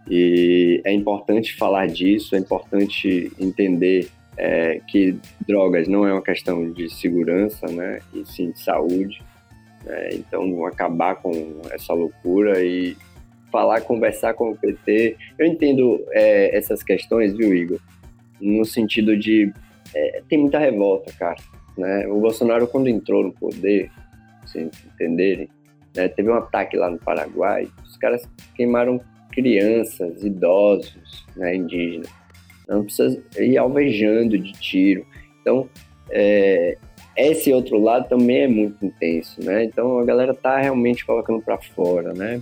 E 0.10 0.82
é 0.86 0.94
importante 0.94 1.56
falar 1.56 1.88
disso, 1.88 2.36
é 2.36 2.40
importante 2.40 3.32
entender 3.40 4.08
é, 4.38 4.80
que 4.88 5.18
drogas 5.48 5.88
não 5.88 6.08
é 6.08 6.12
uma 6.12 6.22
questão 6.22 6.72
de 6.72 6.90
segurança, 6.90 7.68
né, 7.68 8.00
e 8.14 8.26
sim 8.26 8.52
de 8.52 8.60
saúde. 8.60 9.22
Né? 9.86 10.10
Então, 10.14 10.66
acabar 10.66 11.16
com 11.16 11.32
essa 11.72 11.94
loucura 11.94 12.64
e 12.64 12.98
falar, 13.52 13.82
conversar 13.82 14.34
com 14.34 14.52
o 14.52 14.58
PT. 14.58 15.16
Eu 15.38 15.46
entendo 15.46 16.04
é, 16.12 16.56
essas 16.56 16.84
questões, 16.84 17.36
viu, 17.36 17.54
Igor? 17.56 17.80
No 18.42 18.66
sentido 18.66 19.18
de 19.18 19.54
é, 19.94 20.22
tem 20.28 20.40
muita 20.40 20.60
revolta, 20.60 21.12
cara. 21.14 21.38
Né? 21.78 22.08
O 22.08 22.20
Bolsonaro, 22.20 22.68
quando 22.68 22.88
entrou 22.88 23.24
no 23.24 23.32
poder, 23.32 23.90
vocês 24.46 24.70
entenderem, 24.94 25.50
né, 25.96 26.08
teve 26.10 26.30
um 26.30 26.36
ataque 26.36 26.76
lá 26.76 26.90
no 26.90 26.98
Paraguai, 26.98 27.68
os 27.84 27.98
caras 27.98 28.28
queimaram 28.56 29.00
crianças, 29.32 30.24
idosos, 30.24 31.26
né, 31.36 31.56
indígenas. 31.56 32.10
Não 32.68 32.84
precisa 32.84 33.22
ir 33.38 33.58
alvejando 33.58 34.38
de 34.38 34.52
tiro. 34.54 35.06
Então, 35.42 35.70
é, 36.10 36.78
esse 37.18 37.52
outro 37.54 37.80
lado 37.80 38.10
também 38.10 38.42
é 38.42 38.48
muito 38.48 38.86
intenso, 38.86 39.42
né? 39.42 39.64
Então 39.64 40.00
a 40.00 40.06
galera 40.06 40.34
tá 40.34 40.60
realmente 40.60 41.06
colocando 41.06 41.42
para 41.42 41.58
fora, 41.58 42.14
né? 42.14 42.42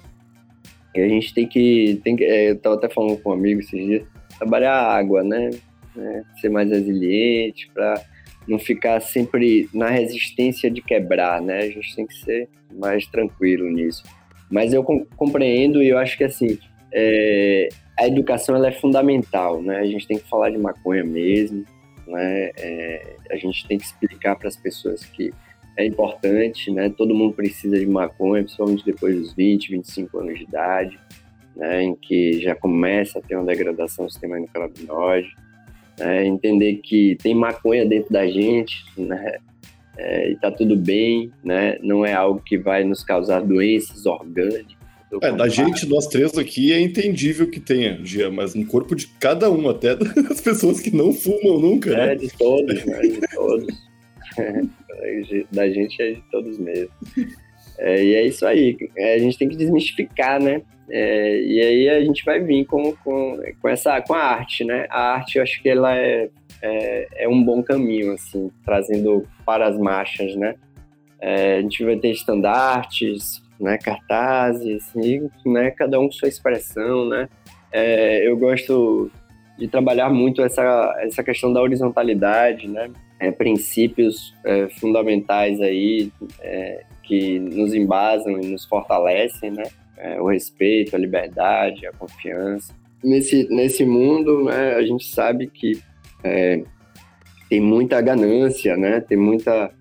E 0.95 1.01
a 1.01 1.07
gente 1.07 1.33
tem 1.33 1.47
que, 1.47 1.99
tem 2.03 2.15
que 2.15 2.23
é, 2.23 2.51
eu 2.51 2.59
tava 2.59 2.75
até 2.75 2.89
falando 2.89 3.17
com 3.21 3.29
um 3.29 3.33
amigo 3.33 3.59
esses 3.59 3.85
dias, 3.85 4.07
trabalhar 4.37 4.73
a 4.73 4.95
água, 4.95 5.23
né? 5.23 5.51
É, 5.95 6.23
ser 6.41 6.49
mais 6.49 6.69
resiliente 6.71 7.69
para 7.71 8.01
não 8.47 8.57
ficar 8.57 8.99
sempre 8.99 9.69
na 9.73 9.89
resistência 9.89 10.69
de 10.71 10.81
quebrar, 10.81 11.39
né? 11.41 11.59
A 11.59 11.69
gente 11.69 11.95
tem 11.95 12.07
que 12.07 12.15
ser 12.15 12.49
mais 12.73 13.05
tranquilo 13.05 13.69
nisso. 13.69 14.03
Mas 14.49 14.73
eu 14.73 14.83
compreendo 15.15 15.83
e 15.83 15.89
eu 15.89 15.97
acho 15.97 16.17
que 16.17 16.23
assim, 16.23 16.57
é, 16.91 17.69
a 17.97 18.07
educação 18.07 18.55
ela 18.55 18.67
é 18.67 18.71
fundamental, 18.71 19.61
né? 19.61 19.79
A 19.79 19.85
gente 19.85 20.07
tem 20.07 20.17
que 20.17 20.27
falar 20.27 20.49
de 20.49 20.57
maconha 20.57 21.03
mesmo, 21.03 21.63
né? 22.07 22.51
É, 22.57 23.15
a 23.31 23.35
gente 23.35 23.67
tem 23.67 23.77
que 23.77 23.85
explicar 23.85 24.35
para 24.35 24.47
as 24.47 24.55
pessoas 24.55 25.05
que 25.05 25.31
é 25.77 25.85
importante, 25.85 26.71
né? 26.71 26.89
Todo 26.89 27.13
mundo 27.13 27.33
precisa 27.33 27.77
de 27.79 27.85
maconha, 27.85 28.43
principalmente 28.43 28.85
depois 28.85 29.15
dos 29.15 29.33
20, 29.33 29.71
25 29.71 30.19
anos 30.19 30.37
de 30.37 30.43
idade, 30.43 30.99
né? 31.55 31.83
Em 31.83 31.95
que 31.95 32.41
já 32.41 32.55
começa 32.55 33.19
a 33.19 33.21
ter 33.21 33.35
uma 33.35 33.45
degradação 33.45 34.05
do 34.05 34.11
sistema 34.11 34.39
endocannabinoide. 34.39 35.35
Né? 35.99 36.25
Entender 36.25 36.77
que 36.77 37.15
tem 37.21 37.35
maconha 37.35 37.85
dentro 37.85 38.11
da 38.11 38.27
gente, 38.27 38.83
né? 38.97 39.37
É, 39.95 40.31
e 40.31 40.35
tá 40.37 40.49
tudo 40.49 40.75
bem, 40.75 41.31
né? 41.43 41.77
Não 41.81 42.03
é 42.03 42.13
algo 42.13 42.41
que 42.43 42.57
vai 42.57 42.83
nos 42.83 43.03
causar 43.03 43.41
doenças 43.41 44.05
orgânicas, 44.07 44.75
é, 45.21 45.31
da 45.31 45.47
gente, 45.47 45.87
nós 45.87 46.07
três 46.07 46.37
aqui, 46.37 46.73
é 46.73 46.79
entendível 46.79 47.49
que 47.49 47.59
tenha, 47.59 47.99
Gia, 48.03 48.31
mas 48.31 48.55
no 48.55 48.65
corpo 48.65 48.95
de 48.95 49.07
cada 49.07 49.49
um, 49.51 49.69
até 49.69 49.95
das 49.97 50.41
pessoas 50.41 50.79
que 50.79 50.95
não 50.95 51.13
fumam 51.13 51.59
nunca, 51.59 51.91
é, 51.91 51.95
né? 51.95 52.11
É, 52.13 52.15
de 52.15 52.29
todos, 52.37 52.85
né? 52.85 53.01
De 53.01 53.21
todos. 53.33 53.67
da 55.51 55.69
gente 55.69 56.01
é 56.01 56.13
de 56.13 56.23
todos 56.31 56.57
mesmo. 56.57 56.89
É, 57.77 58.03
e 58.03 58.15
é 58.15 58.25
isso 58.25 58.45
aí. 58.45 58.77
É, 58.97 59.15
a 59.15 59.19
gente 59.19 59.37
tem 59.37 59.49
que 59.49 59.55
desmistificar, 59.55 60.41
né? 60.41 60.61
É, 60.89 61.41
e 61.41 61.59
aí 61.61 61.89
a 61.89 62.03
gente 62.03 62.23
vai 62.23 62.39
vir 62.39 62.65
com, 62.65 62.93
com, 63.03 63.39
com, 63.61 63.69
essa, 63.69 64.01
com 64.01 64.13
a 64.13 64.19
arte, 64.19 64.63
né? 64.63 64.85
A 64.89 65.13
arte, 65.15 65.37
eu 65.37 65.43
acho 65.43 65.61
que 65.61 65.69
ela 65.69 65.95
é, 65.95 66.29
é, 66.61 67.23
é 67.23 67.29
um 67.29 67.43
bom 67.43 67.63
caminho, 67.63 68.13
assim, 68.13 68.51
trazendo 68.65 69.27
para 69.45 69.67
as 69.67 69.77
marchas, 69.77 70.35
né? 70.35 70.55
É, 71.21 71.57
a 71.57 71.61
gente 71.61 71.83
vai 71.83 71.95
ter 71.97 72.11
estandartes, 72.11 73.41
né, 73.59 73.77
cartazes, 73.77 74.83
e, 74.95 75.21
né, 75.45 75.71
cada 75.71 75.99
um 75.99 76.05
com 76.05 76.11
sua 76.11 76.27
expressão, 76.27 77.07
né. 77.07 77.29
É, 77.71 78.27
eu 78.27 78.37
gosto 78.37 79.09
de 79.57 79.67
trabalhar 79.67 80.09
muito 80.09 80.41
essa, 80.41 80.95
essa 80.99 81.23
questão 81.23 81.53
da 81.53 81.61
horizontalidade, 81.61 82.67
né, 82.67 82.89
é, 83.19 83.31
princípios 83.31 84.33
é, 84.43 84.67
fundamentais 84.69 85.61
aí 85.61 86.11
é, 86.41 86.83
que 87.03 87.39
nos 87.39 87.73
embasam 87.73 88.39
e 88.41 88.47
nos 88.47 88.65
fortalecem, 88.65 89.51
né, 89.51 89.63
é, 89.97 90.19
o 90.21 90.27
respeito, 90.27 90.95
a 90.95 90.99
liberdade, 90.99 91.85
a 91.87 91.93
confiança. 91.93 92.73
Nesse, 93.03 93.47
nesse 93.49 93.85
mundo, 93.85 94.45
né, 94.45 94.75
a 94.75 94.81
gente 94.81 95.05
sabe 95.05 95.47
que 95.47 95.79
é, 96.23 96.63
tem 97.49 97.59
muita 97.59 98.01
ganância, 98.01 98.75
né, 98.75 98.99
tem 99.01 99.17
muita 99.17 99.71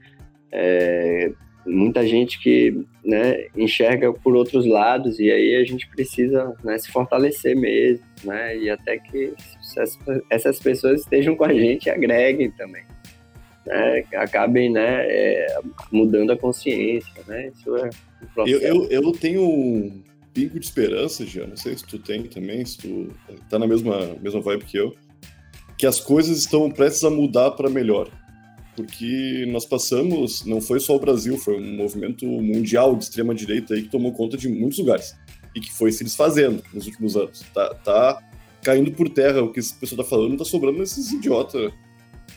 muita 1.66 2.06
gente 2.06 2.40
que 2.40 2.84
né, 3.04 3.46
enxerga 3.56 4.12
por 4.12 4.34
outros 4.34 4.66
lados 4.66 5.18
e 5.18 5.30
aí 5.30 5.56
a 5.56 5.64
gente 5.64 5.88
precisa 5.88 6.54
né, 6.62 6.78
se 6.78 6.90
fortalecer 6.90 7.56
mesmo, 7.56 8.04
né? 8.24 8.56
E 8.56 8.70
até 8.70 8.98
que 8.98 9.32
essas 10.30 10.58
pessoas 10.58 11.00
estejam 11.00 11.36
com 11.36 11.44
a 11.44 11.52
gente 11.52 11.86
e 11.86 11.90
agreguem 11.90 12.50
também, 12.50 12.84
né? 13.66 14.04
Acabem 14.14 14.70
né, 14.70 15.06
é, 15.06 15.58
mudando 15.90 16.32
a 16.32 16.36
consciência, 16.36 17.22
né? 17.26 17.50
Isso 17.54 17.76
é 17.76 17.90
um 18.36 18.46
eu, 18.46 18.60
eu, 18.60 18.84
eu 18.90 19.12
tenho 19.12 19.42
um 19.42 20.02
pingo 20.32 20.58
de 20.58 20.64
esperança, 20.64 21.26
Jean, 21.26 21.46
não 21.46 21.56
sei 21.56 21.76
se 21.76 21.84
tu 21.84 21.98
tem 21.98 22.22
também, 22.22 22.64
se 22.64 22.78
tu 22.78 23.10
tá 23.50 23.58
na 23.58 23.66
mesma, 23.66 24.16
mesma 24.20 24.40
vibe 24.40 24.64
que 24.64 24.76
eu, 24.76 24.94
que 25.76 25.86
as 25.86 26.00
coisas 26.00 26.38
estão 26.38 26.70
prestes 26.70 27.04
a 27.04 27.10
mudar 27.10 27.50
para 27.52 27.68
melhor 27.68 28.08
porque 28.76 29.44
nós 29.48 29.66
passamos, 29.66 30.44
não 30.44 30.60
foi 30.60 30.80
só 30.80 30.96
o 30.96 30.98
Brasil, 30.98 31.36
foi 31.36 31.58
um 31.58 31.76
movimento 31.76 32.26
mundial 32.26 32.96
de 32.96 33.04
extrema 33.04 33.34
direita 33.34 33.74
aí 33.74 33.82
que 33.82 33.90
tomou 33.90 34.12
conta 34.12 34.36
de 34.36 34.48
muitos 34.48 34.78
lugares 34.78 35.14
e 35.54 35.60
que 35.60 35.72
foi 35.72 35.92
se 35.92 36.02
desfazendo 36.02 36.62
nos 36.72 36.86
últimos 36.86 37.16
anos. 37.16 37.44
Tá, 37.52 37.74
tá 37.74 38.22
caindo 38.62 38.90
por 38.92 39.08
terra 39.08 39.42
o 39.42 39.52
que 39.52 39.60
esse 39.60 39.74
pessoal 39.74 40.02
tá 40.02 40.08
falando, 40.08 40.38
tá 40.38 40.44
sobrando 40.44 40.82
esses 40.82 41.12
idiotas 41.12 41.72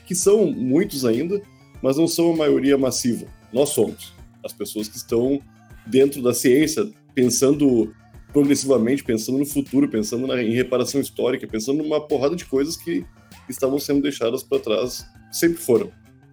que 0.05 0.13
são 0.13 0.51
muitos 0.51 1.05
ainda, 1.05 1.41
mas 1.81 1.97
não 1.97 2.07
são 2.07 2.33
a 2.33 2.35
maioria 2.35 2.77
massiva. 2.77 3.25
Nós 3.53 3.69
somos 3.69 4.13
as 4.43 4.51
pessoas 4.51 4.87
que 4.87 4.97
estão 4.97 5.41
dentro 5.87 6.21
da 6.21 6.33
ciência, 6.33 6.87
pensando 7.13 7.93
progressivamente, 8.33 9.03
pensando 9.03 9.37
no 9.37 9.45
futuro, 9.45 9.87
pensando 9.87 10.27
na, 10.27 10.43
em 10.43 10.51
reparação 10.51 10.99
histórica, 10.99 11.47
pensando 11.47 11.81
numa 11.81 12.05
porrada 12.05 12.35
de 12.35 12.43
coisas 12.43 12.75
que 12.75 13.05
estavam 13.47 13.79
sendo 13.79 14.01
deixadas 14.01 14.43
para 14.43 14.59
trás, 14.59 15.05
sempre 15.31 15.57
foram 15.57 15.89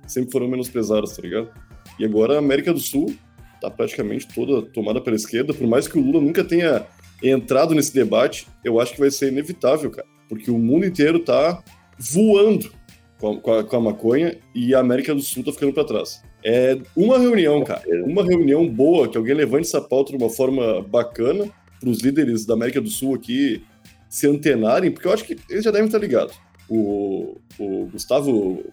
sempre 0.07 0.31
foram 0.33 0.49
menosprezadas, 0.49 1.17
tá 1.17 1.23
ligado? 1.23 1.51
E 1.99 2.05
agora 2.05 2.35
a 2.35 2.39
América 2.39 2.73
do 2.73 2.81
Sul 2.81 3.15
tá 3.61 3.71
praticamente 3.71 4.27
toda 4.35 4.63
tomada 4.63 5.01
pela 5.01 5.17
esquerda, 5.17 5.55
por 5.55 5.67
mais 5.67 5.87
que 5.87 5.99
o 5.99 6.03
Lula 6.03 6.21
nunca 6.21 6.43
tenha 6.43 6.85
entrado 7.23 7.75
nesse 7.75 7.95
debate, 7.95 8.49
eu 8.65 8.81
acho 8.81 8.95
que 8.95 9.01
vai 9.01 9.11
ser 9.11 9.29
inevitável, 9.29 9.91
cara, 9.91 10.09
porque 10.29 10.51
o 10.51 10.59
mundo 10.59 10.85
inteiro 10.85 11.21
tá 11.21 11.63
voando 11.99 12.73
com 13.21 13.33
a, 13.33 13.41
com 13.41 13.53
a, 13.53 13.65
com 13.65 13.77
a 13.77 13.81
maconha 13.81 14.37
e 14.55 14.75
a 14.75 14.81
América 14.81 15.15
do 15.15 15.21
Sul 15.21 15.45
tá 15.45 15.53
ficando 15.53 15.73
para 15.73 15.85
trás. 15.85 16.23
É 16.45 16.77
uma 16.97 17.19
reunião, 17.19 17.63
cara, 17.63 17.83
uma 18.05 18.25
reunião 18.25 18.69
boa, 18.69 19.09
que 19.09 19.17
alguém 19.17 19.35
levante 19.35 19.69
essa 19.69 19.81
pauta 19.81 20.11
de 20.11 20.23
uma 20.23 20.29
forma 20.31 20.83
bacana 20.83 21.49
para 21.79 21.89
os 21.89 22.01
líderes 22.01 22.45
da 22.45 22.55
América 22.55 22.81
do 22.81 22.91
Sul 22.91 23.15
aqui 23.15 23.63
se 24.09 24.27
antenarem, 24.29 24.91
porque 24.91 25.07
eu 25.07 25.13
acho 25.13 25.25
que 25.25 25.37
eles 25.49 25.65
já 25.65 25.71
devem 25.71 25.87
estar 25.87 25.99
ligados. 25.99 26.35
O, 26.69 27.37
o 27.59 27.87
Gustavo 27.87 28.65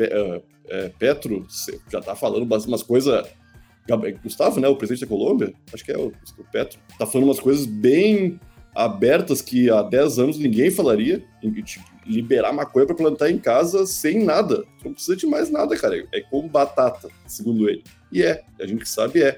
uh, 0.00 0.42
é, 0.68 0.88
Petro 0.98 1.46
já 1.90 2.00
tá 2.00 2.14
falando 2.14 2.42
umas 2.66 2.82
coisas. 2.82 3.26
Gustavo, 4.22 4.60
né, 4.60 4.68
o 4.68 4.76
presidente 4.76 5.00
da 5.00 5.06
Colômbia, 5.06 5.54
acho 5.72 5.82
que 5.82 5.90
é 5.90 5.96
o, 5.96 6.08
o 6.08 6.44
Petro, 6.52 6.78
tá 6.98 7.06
falando 7.06 7.28
umas 7.28 7.40
coisas 7.40 7.64
bem 7.64 8.38
abertas 8.74 9.40
que 9.40 9.70
há 9.70 9.80
10 9.80 10.18
anos 10.18 10.38
ninguém 10.38 10.70
falaria, 10.70 11.24
tipo, 11.64 11.84
liberar 12.06 12.52
maconha 12.52 12.84
para 12.84 12.94
plantar 12.94 13.30
em 13.30 13.38
casa 13.38 13.86
sem 13.86 14.22
nada. 14.22 14.62
Não 14.84 14.92
precisa 14.92 15.16
de 15.16 15.26
mais 15.26 15.50
nada, 15.50 15.74
cara. 15.76 16.06
É 16.12 16.20
como 16.20 16.48
batata, 16.48 17.08
segundo 17.26 17.68
ele. 17.68 17.82
E 18.12 18.22
é, 18.22 18.42
a 18.60 18.66
gente 18.66 18.86
sabe 18.86 19.22
é, 19.22 19.32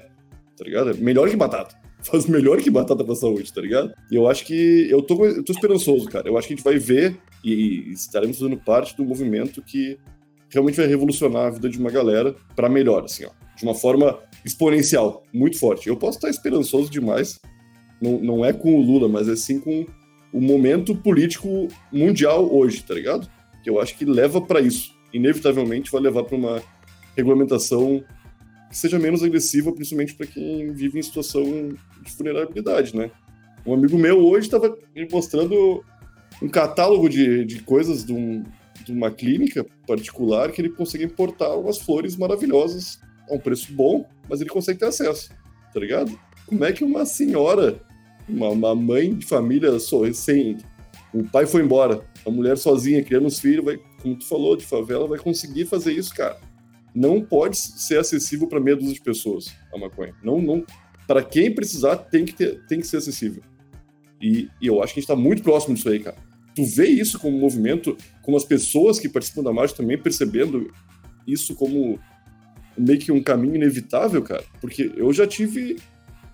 tá 0.57 0.65
ligado? 0.65 0.89
É 0.89 0.93
melhor 0.95 1.29
que 1.29 1.37
batata. 1.37 1.79
faz 2.03 2.25
melhor 2.25 2.59
que 2.59 2.69
batata 2.69 3.03
pra 3.03 3.15
saúde, 3.15 3.51
tá 3.53 3.61
ligado? 3.61 3.93
E 4.11 4.15
eu 4.15 4.27
acho 4.27 4.45
que. 4.45 4.87
Eu 4.89 5.01
tô, 5.01 5.25
eu 5.25 5.43
tô 5.43 5.51
esperançoso, 5.51 6.07
cara. 6.07 6.27
Eu 6.27 6.37
acho 6.37 6.47
que 6.47 6.53
a 6.53 6.57
gente 6.57 6.65
vai 6.65 6.77
ver 6.77 7.17
e 7.43 7.91
estaremos 7.91 8.37
fazendo 8.37 8.57
parte 8.57 8.95
do 8.95 9.05
movimento 9.05 9.61
que 9.61 9.97
realmente 10.51 10.75
vai 10.75 10.87
revolucionar 10.87 11.47
a 11.47 11.49
vida 11.49 11.69
de 11.69 11.77
uma 11.77 11.89
galera 11.89 12.35
para 12.55 12.69
melhor, 12.69 13.03
assim, 13.05 13.25
ó. 13.25 13.29
De 13.55 13.63
uma 13.63 13.73
forma 13.73 14.19
exponencial, 14.43 15.23
muito 15.33 15.57
forte. 15.57 15.87
Eu 15.87 15.97
posso 15.97 16.17
estar 16.17 16.29
esperançoso 16.29 16.89
demais, 16.89 17.39
não, 18.01 18.19
não 18.19 18.45
é 18.45 18.51
com 18.51 18.75
o 18.75 18.81
Lula, 18.81 19.07
mas 19.07 19.27
é 19.27 19.35
sim 19.35 19.59
com 19.59 19.85
o 20.33 20.41
momento 20.41 20.95
político 20.95 21.67
mundial 21.91 22.53
hoje, 22.53 22.83
tá 22.83 22.93
ligado? 22.93 23.29
Que 23.63 23.69
eu 23.69 23.79
acho 23.79 23.97
que 23.97 24.05
leva 24.05 24.41
para 24.41 24.61
isso. 24.61 24.93
Inevitavelmente 25.13 25.91
vai 25.91 26.01
levar 26.01 26.23
para 26.23 26.35
uma 26.35 26.63
regulamentação 27.15 28.03
que 28.69 28.77
seja 28.77 28.97
menos 28.97 29.21
agressiva, 29.21 29.71
principalmente 29.73 30.15
para 30.15 30.25
quem 30.25 30.71
vive 30.73 30.97
em 30.97 31.01
situação 31.01 31.43
de 31.43 32.11
vulnerabilidade, 32.17 32.95
né? 32.95 33.11
Um 33.65 33.73
amigo 33.73 33.97
meu 33.97 34.25
hoje 34.25 34.47
estava 34.47 34.75
me 34.95 35.07
mostrando 35.11 35.83
um 36.41 36.47
catálogo 36.47 37.07
de, 37.09 37.45
de 37.45 37.61
coisas 37.61 38.03
de, 38.03 38.13
um, 38.13 38.43
de 38.83 38.91
uma 38.91 39.11
clínica 39.11 39.65
particular 39.85 40.51
que 40.51 40.61
ele 40.61 40.69
consegue 40.69 41.03
importar 41.03 41.55
umas 41.55 41.77
flores 41.77 42.15
maravilhosas 42.15 42.99
a 43.29 43.35
um 43.35 43.39
preço 43.39 43.73
bom, 43.73 44.05
mas 44.29 44.41
ele 44.41 44.49
consegue 44.49 44.79
ter 44.79 44.85
acesso, 44.85 45.29
tá 45.73 45.79
ligado? 45.79 46.17
Como 46.45 46.63
é 46.65 46.71
que 46.71 46.83
uma 46.83 47.05
senhora, 47.05 47.81
uma, 48.27 48.49
uma 48.49 48.75
mãe 48.75 49.13
de 49.13 49.25
família 49.25 49.79
só, 49.79 50.11
sem. 50.13 50.57
O 51.13 51.23
pai 51.23 51.45
foi 51.45 51.61
embora, 51.61 52.05
a 52.25 52.29
mulher 52.29 52.57
sozinha 52.57 53.03
criando 53.03 53.27
os 53.27 53.39
filhos, 53.39 53.65
vai, 53.65 53.79
como 54.01 54.17
tu 54.17 54.25
falou, 54.25 54.55
de 54.55 54.65
favela, 54.65 55.07
vai 55.07 55.19
conseguir 55.19 55.65
fazer 55.65 55.93
isso, 55.93 56.13
cara 56.13 56.39
não 56.93 57.21
pode 57.21 57.57
ser 57.57 57.99
acessível 57.99 58.47
para 58.47 58.59
meia 58.59 58.75
dúzia 58.75 58.93
de 58.93 59.01
pessoas 59.01 59.53
a 59.73 59.77
maconha. 59.77 60.13
Não, 60.23 60.41
não, 60.41 60.65
para 61.07 61.23
quem 61.23 61.53
precisar 61.53 61.95
tem 61.97 62.25
que 62.25 62.33
ter, 62.33 62.65
tem 62.67 62.79
que 62.79 62.87
ser 62.87 62.97
acessível. 62.97 63.41
E, 64.21 64.49
e 64.61 64.67
eu 64.67 64.83
acho 64.83 64.93
que 64.93 64.99
a 64.99 65.01
gente 65.01 65.09
está 65.09 65.15
muito 65.15 65.41
próximo 65.41 65.73
disso 65.73 65.89
aí, 65.89 65.99
cara. 65.99 66.17
Tu 66.55 66.63
vê 66.65 66.87
isso 66.87 67.19
como 67.19 67.37
movimento, 67.37 67.97
como 68.21 68.37
as 68.37 68.43
pessoas 68.43 68.99
que 68.99 69.09
participam 69.09 69.43
da 69.43 69.53
marcha 69.53 69.75
também 69.75 69.97
percebendo 69.97 70.71
isso 71.25 71.55
como 71.55 71.99
meio 72.77 72.99
que 72.99 73.11
um 73.11 73.23
caminho 73.23 73.55
inevitável, 73.55 74.21
cara. 74.21 74.43
Porque 74.59 74.91
eu 74.95 75.11
já 75.13 75.25
tive 75.25 75.77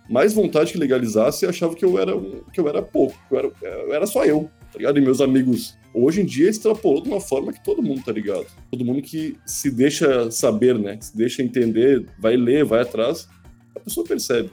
mais 0.09 0.33
vontade 0.33 0.71
que 0.71 0.77
legalizasse 0.77 1.45
e 1.45 1.47
achava 1.47 1.75
que 1.75 1.83
eu 1.83 1.99
era 1.99 2.13
que 2.53 2.59
eu 2.59 2.67
era 2.67 2.81
pouco, 2.81 3.17
eu 3.29 3.37
era, 3.37 3.51
eu 3.61 3.93
era 3.93 4.07
só 4.07 4.23
eu, 4.25 4.49
tá 4.71 4.77
ligado? 4.77 4.97
E 4.97 5.01
meus 5.01 5.19
amigos 5.19 5.77
Hoje 5.99 6.21
em 6.21 6.25
dia 6.25 6.47
extrapolou 6.47 7.01
de 7.01 7.09
uma 7.09 7.19
forma 7.19 7.51
que 7.51 7.63
todo 7.63 7.81
mundo 7.81 8.03
tá 8.03 8.11
ligado. 8.11 8.45
Todo 8.69 8.85
mundo 8.85 9.01
que 9.01 9.35
se 9.43 9.71
deixa 9.71 10.29
saber, 10.29 10.77
né? 10.77 10.95
Se 11.01 11.17
deixa 11.17 11.41
entender, 11.41 12.05
vai 12.19 12.37
ler, 12.37 12.63
vai 12.63 12.81
atrás, 12.81 13.27
a 13.75 13.79
pessoa 13.79 14.05
percebe. 14.05 14.51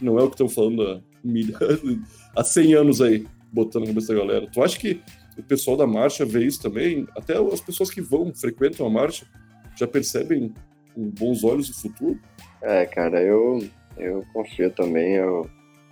Não 0.00 0.18
é 0.18 0.22
o 0.24 0.26
que 0.26 0.34
estão 0.34 0.48
falando 0.48 0.82
há, 0.82 1.00
há 2.34 2.42
100 2.42 2.74
anos 2.74 3.00
aí, 3.00 3.24
botando 3.52 3.82
na 3.82 3.88
cabeça 3.88 4.14
da 4.14 4.20
galera. 4.20 4.46
Tu 4.50 4.62
acha 4.62 4.78
que 4.78 5.00
o 5.36 5.42
pessoal 5.42 5.76
da 5.76 5.86
marcha 5.86 6.24
vê 6.24 6.44
isso 6.44 6.60
também? 6.62 7.06
Até 7.16 7.36
as 7.36 7.60
pessoas 7.60 7.90
que 7.90 8.00
vão, 8.00 8.34
frequentam 8.34 8.86
a 8.86 8.90
marcha, 8.90 9.26
já 9.76 9.86
percebem 9.86 10.52
com 10.94 11.10
bons 11.10 11.44
olhos 11.44 11.68
o 11.70 11.80
futuro? 11.80 12.18
É, 12.62 12.84
cara, 12.86 13.22
eu, 13.22 13.64
eu 13.96 14.24
confio 14.32 14.70
também. 14.70 15.14
Eu 15.14 15.48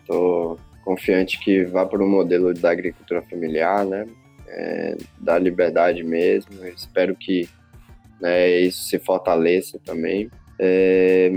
tô 0.06 0.58
confiante 0.84 1.38
que 1.40 1.64
vá 1.64 1.84
para 1.84 2.02
o 2.02 2.08
modelo 2.08 2.52
da 2.54 2.70
agricultura 2.70 3.22
familiar, 3.22 3.84
né? 3.84 4.06
é, 4.48 4.96
da 5.20 5.38
liberdade 5.38 6.02
mesmo. 6.02 6.52
Eu 6.64 6.72
espero 6.72 7.14
que 7.14 7.48
né, 8.20 8.60
isso 8.60 8.84
se 8.84 8.98
fortaleça 8.98 9.78
também. 9.84 10.30
É, 10.58 11.30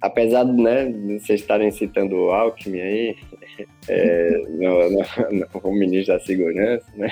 apesar 0.00 0.44
né, 0.44 0.86
de 0.86 1.18
vocês 1.18 1.40
estarem 1.40 1.70
citando 1.70 2.16
o 2.16 2.30
Alckmin 2.30 2.80
aí, 2.80 3.16
é, 3.88 4.30
no, 4.48 4.90
no, 4.90 5.00
no, 5.32 5.46
o 5.62 5.72
ministro 5.72 6.14
da 6.14 6.20
Segurança, 6.20 6.86
né? 6.96 7.10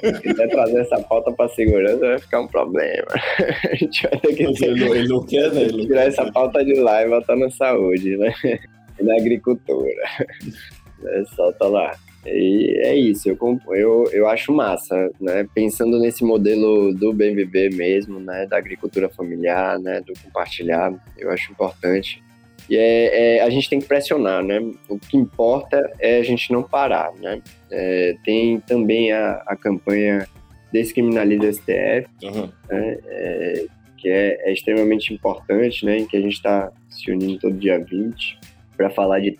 Se 0.00 0.20
quiser 0.22 0.48
trazer 0.48 0.80
essa 0.80 1.00
pauta 1.02 1.30
para 1.32 1.48
segurança, 1.50 1.98
vai 1.98 2.18
ficar 2.18 2.40
um 2.40 2.48
problema. 2.48 3.06
A 3.70 3.74
gente 3.76 4.02
vai 4.02 4.18
ter 4.18 4.34
que 4.34 4.42
ele, 4.42 4.84
não, 4.84 4.94
ele 4.94 5.08
não 5.08 5.24
quer, 5.24 5.52
né? 5.52 5.62
Ele 5.62 5.86
tirar 5.86 6.06
essa 6.06 6.32
pauta 6.32 6.64
de 6.64 6.74
lá 6.74 7.02
e 7.02 7.08
botar 7.08 7.36
na 7.36 7.50
saúde, 7.50 8.16
né? 8.16 8.32
E 8.96 9.02
na 9.02 9.16
agricultura. 9.16 10.04
É, 11.04 11.24
solta 11.34 11.66
lá. 11.66 11.96
E 12.26 12.80
é 12.84 12.96
isso, 12.96 13.28
eu, 13.28 13.60
eu, 13.70 14.04
eu 14.12 14.28
acho 14.28 14.52
massa, 14.52 15.10
né? 15.20 15.46
Pensando 15.54 15.98
nesse 15.98 16.24
modelo 16.24 16.94
do 16.94 17.12
BMB 17.12 17.70
mesmo, 17.70 18.18
né? 18.18 18.46
Da 18.46 18.56
agricultura 18.56 19.08
familiar, 19.08 19.78
né? 19.78 20.00
Do 20.00 20.12
compartilhar, 20.22 20.92
eu 21.18 21.30
acho 21.30 21.52
importante. 21.52 22.22
E 22.68 22.76
é, 22.76 23.36
é, 23.36 23.42
a 23.42 23.50
gente 23.50 23.68
tem 23.68 23.78
que 23.78 23.86
pressionar, 23.86 24.42
né? 24.42 24.58
O 24.88 24.98
que 24.98 25.16
importa 25.16 25.92
é 25.98 26.18
a 26.18 26.22
gente 26.22 26.50
não 26.50 26.62
parar, 26.62 27.12
né? 27.20 27.42
É, 27.70 28.16
tem 28.24 28.58
também 28.60 29.12
a, 29.12 29.42
a 29.46 29.56
campanha 29.56 30.26
Descriminaliza 30.72 31.52
STF, 31.52 32.08
uhum. 32.24 32.50
né? 32.68 32.98
É, 33.06 33.66
que 33.96 34.08
é, 34.08 34.48
é, 34.48 34.52
extremamente 34.52 35.14
importante, 35.14 35.84
né? 35.86 35.98
Em 35.98 36.06
que 36.06 36.16
a 36.16 36.20
gente 36.20 36.32
está 36.32 36.72
se 36.88 37.12
unindo 37.12 37.38
todo 37.38 37.56
dia 37.56 37.78
20 37.78 38.38
para 38.76 38.90
falar 38.90 39.20
de 39.20 39.38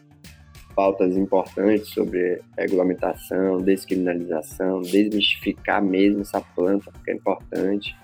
pautas 0.74 1.16
importantes 1.16 1.88
sobre 1.88 2.40
regulamentação, 2.58 3.60
descriminalização, 3.62 4.80
desmistificar 4.82 5.82
mesmo 5.82 6.22
essa 6.22 6.40
planta, 6.40 6.92
que 7.04 7.10
é 7.10 7.14
importante. 7.14 7.96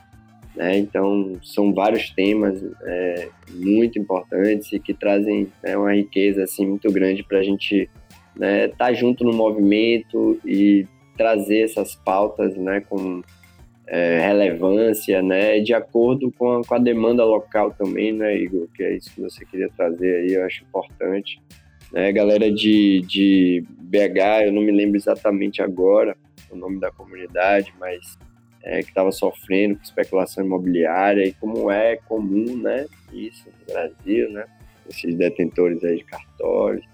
Né? 0.55 0.79
Então, 0.79 1.39
são 1.43 1.73
vários 1.73 2.11
temas 2.11 2.63
é, 2.83 3.29
muito 3.51 3.99
importantes 3.99 4.73
e 4.73 4.79
que 4.79 4.95
trazem 4.95 5.49
né, 5.63 5.77
uma 5.77 5.93
riqueza 5.93 6.45
assim, 6.45 6.67
muito 6.67 6.91
grande 6.93 7.23
para 7.23 7.39
a 7.39 7.43
gente 7.43 7.89
estar 8.35 8.39
né, 8.39 8.69
tá 8.69 8.93
junto 8.93 9.25
no 9.25 9.33
movimento 9.33 10.41
e 10.45 10.87
trazer 11.17 11.61
essas 11.61 11.95
pautas 11.95 12.57
né, 12.57 12.81
com 12.81 13.23
é, 13.87 14.21
relevância, 14.21 15.21
né, 15.21 15.61
de 15.61 15.75
acordo 15.75 16.33
com 16.33 16.59
a, 16.59 16.65
com 16.65 16.75
a 16.75 16.79
demanda 16.79 17.25
local 17.25 17.73
também, 17.73 18.13
né, 18.13 18.37
Igor? 18.37 18.69
Que 18.75 18.85
é 18.85 18.97
isso 18.97 19.13
que 19.13 19.21
você 19.21 19.45
queria 19.45 19.69
trazer 19.77 20.17
aí, 20.17 20.35
eu 20.35 20.45
acho 20.45 20.63
importante 20.65 21.41
né? 21.93 22.13
Galera 22.13 22.51
de, 22.51 23.01
de 23.03 23.65
BH, 23.79 24.47
eu 24.47 24.53
não 24.53 24.63
me 24.63 24.73
lembro 24.73 24.97
exatamente 24.97 25.63
agora 25.63 26.17
o 26.51 26.57
nome 26.57 26.81
da 26.81 26.91
comunidade, 26.91 27.73
mas 27.79 28.19
é, 28.63 28.83
que 28.83 28.89
estava 28.89 29.11
sofrendo 29.13 29.77
com 29.77 29.83
especulação 29.83 30.45
imobiliária 30.45 31.25
e 31.25 31.33
como 31.33 31.71
é 31.71 31.97
comum, 31.97 32.57
né? 32.57 32.87
Isso 33.13 33.49
no 33.49 33.75
Brasil, 33.75 34.31
né? 34.31 34.45
Esses 34.89 35.15
detentores 35.15 35.83
aí 35.85 35.99
de 35.99 36.05
cartórios. 36.05 36.85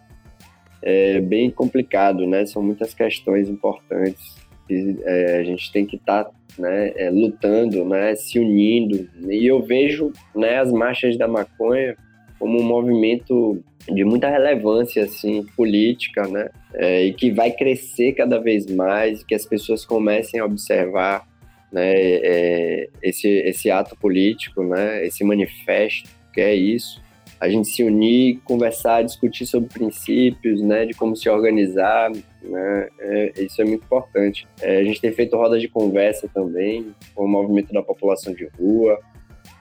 É 0.83 1.21
bem 1.21 1.51
complicado, 1.51 2.27
né? 2.27 2.47
São 2.47 2.63
muitas 2.63 2.95
questões 2.95 3.49
importantes 3.49 4.37
que 4.69 4.97
é, 5.05 5.39
a 5.39 5.45
gente 5.45 5.73
tem 5.73 5.87
que 5.87 5.97
estar 5.97 6.25
tá, 6.25 6.31
né, 6.59 6.93
é, 6.97 7.11
lutando, 7.11 7.85
né? 7.85 8.15
Se 8.15 8.39
unindo. 8.39 9.09
E 9.29 9.47
eu 9.47 9.63
vejo 9.63 10.13
né, 10.35 10.59
as 10.59 10.71
marchas 10.73 11.17
da 11.17 11.27
maconha 11.27 11.97
como 12.39 12.61
um 12.61 12.65
movimento 12.65 13.63
de 13.89 14.05
muita 14.05 14.29
relevância 14.29 15.05
assim 15.05 15.45
política, 15.57 16.27
né? 16.27 16.49
É, 16.75 17.05
e 17.05 17.13
que 17.13 17.31
vai 17.31 17.51
crescer 17.51 18.13
cada 18.13 18.39
vez 18.39 18.67
mais, 18.67 19.23
que 19.23 19.35
as 19.35 19.47
pessoas 19.47 19.85
comecem 19.85 20.41
a 20.41 20.45
observar, 20.45 21.27
né? 21.73 21.93
É, 21.95 22.89
esse 23.03 23.29
esse 23.29 23.71
ato 23.71 23.97
político, 23.97 24.63
né? 24.63 25.07
Esse 25.07 25.25
manifesto 25.25 26.11
que 26.33 26.41
é 26.41 26.55
isso, 26.55 27.01
a 27.41 27.49
gente 27.49 27.69
se 27.69 27.83
unir, 27.83 28.41
conversar, 28.45 29.03
discutir 29.03 29.47
sobre 29.47 29.69
princípios, 29.69 30.61
né? 30.61 30.87
De 30.87 30.95
como 30.95 31.15
se 31.15 31.29
organizar, 31.29 32.11
né? 32.43 32.89
É, 32.99 33.33
isso 33.39 33.61
é 33.61 33.65
muito 33.65 33.85
importante. 33.85 34.47
É, 34.61 34.79
a 34.79 34.85
gente 34.85 35.01
tem 35.01 35.13
feito 35.13 35.37
rodas 35.37 35.61
de 35.61 35.69
conversa 35.69 36.29
também 36.33 36.95
com 37.15 37.25
o 37.25 37.29
movimento 37.29 37.73
da 37.73 37.83
população 37.83 38.35
de 38.35 38.47
rua, 38.59 38.99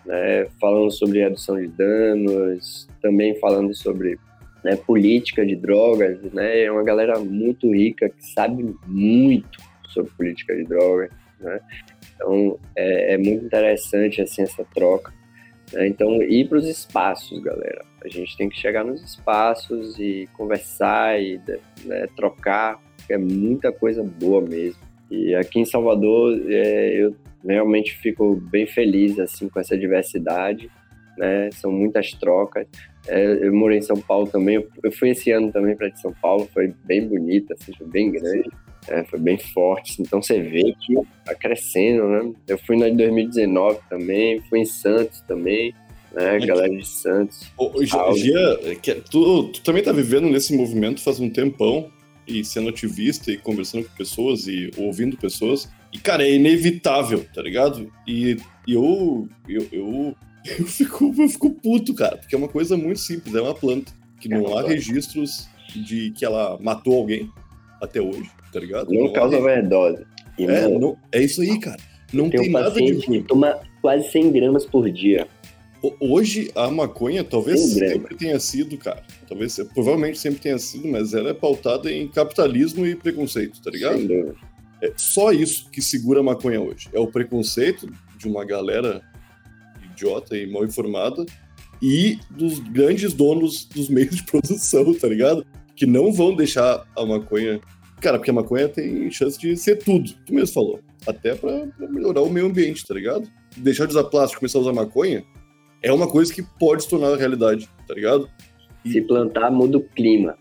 né, 0.06 0.48
falando 0.60 0.92
sobre 0.92 1.22
redução 1.22 1.60
de 1.60 1.68
danos, 1.68 2.88
também 3.02 3.36
falando 3.40 3.74
sobre 3.74 4.18
né, 4.64 4.76
política 4.76 5.46
de 5.46 5.56
drogas, 5.56 6.22
né, 6.34 6.64
é 6.64 6.72
uma 6.72 6.84
galera 6.84 7.20
muito 7.20 7.72
rica 7.74 8.10
que 8.10 8.26
sabe 8.34 8.76
muito 8.88 9.60
sobre 9.90 10.12
política 10.12 10.56
de 10.56 10.64
drogas, 10.64 11.10
né, 11.40 11.60
então 12.16 12.60
é, 12.76 13.14
é 13.14 13.18
muito 13.18 13.46
interessante 13.46 14.22
assim 14.22 14.44
essa 14.44 14.66
troca. 14.74 15.14
Né, 15.74 15.88
então 15.88 16.22
ir 16.22 16.48
para 16.48 16.58
os 16.58 16.68
espaços, 16.68 17.42
galera, 17.42 17.84
a 18.04 18.08
gente 18.08 18.38
tem 18.38 18.48
que 18.50 18.58
chegar 18.58 18.84
nos 18.84 19.04
espaços 19.04 19.98
e 20.00 20.30
conversar 20.34 21.22
e 21.22 21.42
né, 21.84 22.08
trocar, 22.16 22.80
é 23.10 23.18
muita 23.18 23.72
coisa 23.72 24.04
boa 24.04 24.42
mesmo. 24.42 24.80
E 25.10 25.36
aqui 25.36 25.60
em 25.60 25.66
Salvador 25.66 26.40
é, 26.50 26.94
eu 26.96 27.16
realmente 27.54 27.96
fico 27.96 28.36
bem 28.36 28.66
feliz 28.66 29.20
assim 29.20 29.48
com 29.50 29.60
essa 29.60 29.78
diversidade, 29.78 30.70
né? 31.18 31.50
São 31.54 31.72
muitas 31.72 32.12
trocas. 32.12 32.68
É, 33.08 33.40
eu 33.48 33.54
morei 33.54 33.78
em 33.78 33.82
São 33.84 33.98
Paulo 33.98 34.28
também. 34.28 34.64
Eu, 34.84 34.92
fui 34.92 35.10
esse 35.10 35.32
ano 35.32 35.52
também 35.52 35.76
para 35.76 35.94
São 35.96 36.14
Paulo. 36.22 36.50
Foi 36.54 36.74
bem 36.86 37.08
bonita, 37.08 37.54
assim, 37.54 37.72
foi 37.78 37.88
bem 37.88 38.12
grande. 38.12 38.50
É, 38.88 39.04
foi 39.04 39.20
bem 39.20 39.38
forte. 39.38 40.02
Então 40.02 40.22
você 40.22 40.42
vê 40.42 40.74
que 40.80 40.96
tá 41.26 41.34
crescendo, 41.36 42.08
né? 42.08 42.34
Eu 42.48 42.58
fui 42.58 42.78
na 42.78 42.90
de 42.90 42.96
2019 42.98 43.80
também. 43.90 44.42
Fui 44.50 44.60
em 44.60 44.66
Santos 44.66 45.22
também. 45.22 45.74
né? 46.12 46.40
Galera 46.40 46.70
de 46.76 46.88
Santos. 46.88 47.52
Ô, 47.58 47.72
Gia, 48.16 48.76
que- 48.82 48.96
tu, 49.10 49.50
tu 49.50 49.62
também 49.62 49.84
tá 49.84 49.92
vivendo 49.92 50.30
nesse 50.30 50.56
movimento 50.56 51.02
faz 51.02 51.20
um 51.20 51.30
tempão 51.30 51.90
e 52.28 52.44
sendo 52.44 52.70
ativista 52.70 53.32
e 53.32 53.38
conversando 53.38 53.84
com 53.88 53.96
pessoas 53.96 54.48
e 54.48 54.72
ouvindo 54.78 55.16
pessoas. 55.18 55.70
E, 55.92 55.98
cara, 56.00 56.24
é 56.28 56.34
inevitável, 56.34 57.26
tá 57.34 57.42
ligado? 57.42 57.92
E, 58.08 58.38
e 58.68 58.74
eu, 58.74 59.28
eu, 59.48 59.68
eu, 59.72 60.16
eu, 60.60 60.66
fico, 60.66 61.14
eu 61.18 61.30
fico 61.30 61.50
puto, 61.52 61.94
cara, 61.94 62.18
porque 62.18 62.36
é 62.36 62.38
uma 62.38 62.48
coisa 62.50 62.76
muito 62.78 63.00
simples, 63.00 63.34
é 63.36 63.42
uma 63.42 63.54
planta. 63.56 63.92
Que 64.20 64.32
É 64.34 64.38
não 64.38 64.46
há 64.48 64.50
planta. 64.62 64.70
registros 64.70 65.48
de 65.76 66.12
que 66.12 66.24
ela 66.26 66.58
matou 66.62 66.96
alguém 66.96 67.30
até 67.82 68.02
hoje, 68.02 68.30
tá 68.52 68.60
ligado? 68.60 68.92
Não 68.94 69.08
há 69.08 69.14
causa 69.14 69.38
overdose. 69.38 70.06
É, 70.40 70.68
não- 70.68 70.98
é 71.12 71.22
isso 71.24 71.42
aí, 71.42 71.60
cara. 71.60 71.78
Não 72.14 72.30
tem 72.30 72.42
tem 72.42 72.50
um 72.50 72.54
nada 72.54 72.72
de 72.72 72.80
paciente 72.80 73.08
que 73.08 73.22
toma 73.24 73.60
quase 73.82 74.10
100 74.12 74.32
gramas 74.32 74.66
por 74.66 74.90
dia. 74.90 75.28
Ho- 75.82 75.96
Hoje 76.00 76.50
a 76.56 76.70
maconha 76.72 77.24
talvez 77.24 77.60
sempre 77.74 78.16
tenha 78.16 78.40
sido, 78.40 78.78
cara. 78.78 79.04
Talvez, 79.28 79.56
provavelmente 79.74 80.18
sempre 80.18 80.40
tenha 80.40 80.58
sido, 80.58 80.88
mas 80.88 81.14
ela 81.14 81.30
é 81.30 81.34
pautada 81.34 81.92
em 81.92 82.08
capitalismo 82.08 82.86
e 82.86 82.96
preconceito, 82.96 83.62
tá 83.62 83.70
ligado? 83.70 83.98
Sem 83.98 84.08
dúvida. 84.08 84.36
É 84.82 84.92
só 84.98 85.32
isso 85.32 85.70
que 85.72 85.82
segura 85.82 86.20
a 86.20 86.24
maconha 86.24 86.62
hoje. 86.62 86.90
É 86.94 87.00
o 87.00 87.08
preconceito 87.08 87.90
de 88.18 88.28
uma 88.28 88.46
galera 88.46 89.02
idiota 89.92 90.38
e 90.38 90.46
mal 90.46 90.66
informada 90.66 91.26
e 91.82 92.20
dos 92.30 92.60
grandes 92.60 93.14
donos 93.14 93.66
dos 93.66 93.88
meios 93.90 94.16
de 94.16 94.24
produção, 94.24 94.94
tá 94.94 95.08
ligado? 95.08 95.46
Que 95.76 95.86
não 95.86 96.12
vão 96.12 96.36
deixar 96.36 96.86
a 96.96 97.06
maconha. 97.06 97.60
Cara, 98.02 98.18
porque 98.18 98.32
a 98.32 98.34
maconha 98.34 98.68
tem 98.68 99.10
chance 99.10 99.40
de 99.40 99.56
ser 99.56 99.78
tudo, 99.78 100.12
tu 100.26 100.34
mesmo 100.34 100.54
falou. 100.54 100.80
Até 101.08 101.36
pra, 101.36 101.68
pra 101.68 101.88
melhorar 101.88 102.22
o 102.22 102.30
meio 102.30 102.48
ambiente, 102.48 102.86
tá 102.86 102.94
ligado? 102.94 103.30
Deixar 103.58 103.86
de 103.86 103.92
usar 103.92 104.06
plástico 104.06 104.40
e 104.40 104.42
começar 104.42 104.58
a 104.58 104.62
usar 104.62 104.74
maconha 104.74 105.24
é 105.86 105.92
uma 105.92 106.08
coisa 106.08 106.34
que 106.34 106.42
pode 106.42 106.84
se 106.84 106.90
tornar 106.90 107.16
realidade, 107.16 107.70
tá 107.88 107.94
ligado? 107.94 108.28
Se 108.84 109.02
plantar, 109.02 109.52
muda 109.52 109.78
o 109.78 109.82
clima. 109.82 110.36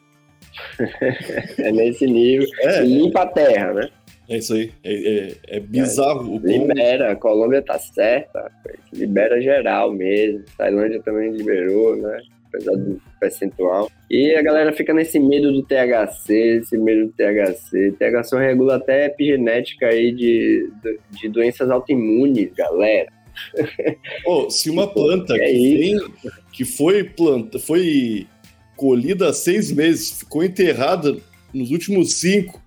é 1.58 1.70
nesse 1.70 2.06
nível. 2.06 2.48
É, 2.60 2.82
E 2.82 2.86
limpa 2.86 3.22
a 3.22 3.26
terra, 3.26 3.74
né? 3.74 3.90
É 4.28 4.38
isso 4.38 4.54
aí. 4.54 4.72
É, 4.82 4.94
é- 4.94 5.34
é 5.56 5.60
bizarro 5.60 6.40
quão 6.40 6.66
Libera. 6.66 7.12
A 7.12 7.16
Colômbia 7.16 7.62
tá 7.62 7.78
certa. 7.78 8.50
Libera 8.92 9.40
geral 9.40 9.92
mesmo. 9.92 10.42
Tailândia 10.56 11.00
também 11.02 11.30
liberou, 11.32 11.96
né? 11.96 12.20
Apesar 12.48 12.72
do 12.76 13.00
percentual. 13.18 13.90
E 14.08 14.34
a 14.34 14.42
galera 14.42 14.72
fica 14.72 14.94
nesse 14.94 15.18
medo 15.18 15.52
do 15.52 15.62
THC, 15.62 16.58
esse 16.60 16.78
medo 16.78 17.06
do 17.06 17.12
THC. 17.12 17.92
THC 17.98 18.36
regula 18.38 18.76
até 18.76 19.06
epigenética 19.06 19.86
aí 19.86 20.12
de, 20.12 20.70
de 21.10 21.28
doenças 21.28 21.68
autoimunes, 21.70 22.52
galera. 22.54 23.10
Ô, 24.24 24.48
se 24.48 24.70
uma 24.70 24.86
planta 24.86 25.34
É 25.36 25.46
que, 25.46 25.96
que 26.52 26.64
foi 26.64 27.02
planta, 27.04 27.58
foi 27.58 28.26
colhida 28.76 29.28
há 29.28 29.32
seis 29.32 29.72
meses, 29.72 30.20
ficou 30.20 30.44
enterrada 30.44 31.16
nos 31.52 31.70
últimos 31.70 32.14
cinco, 32.14 32.62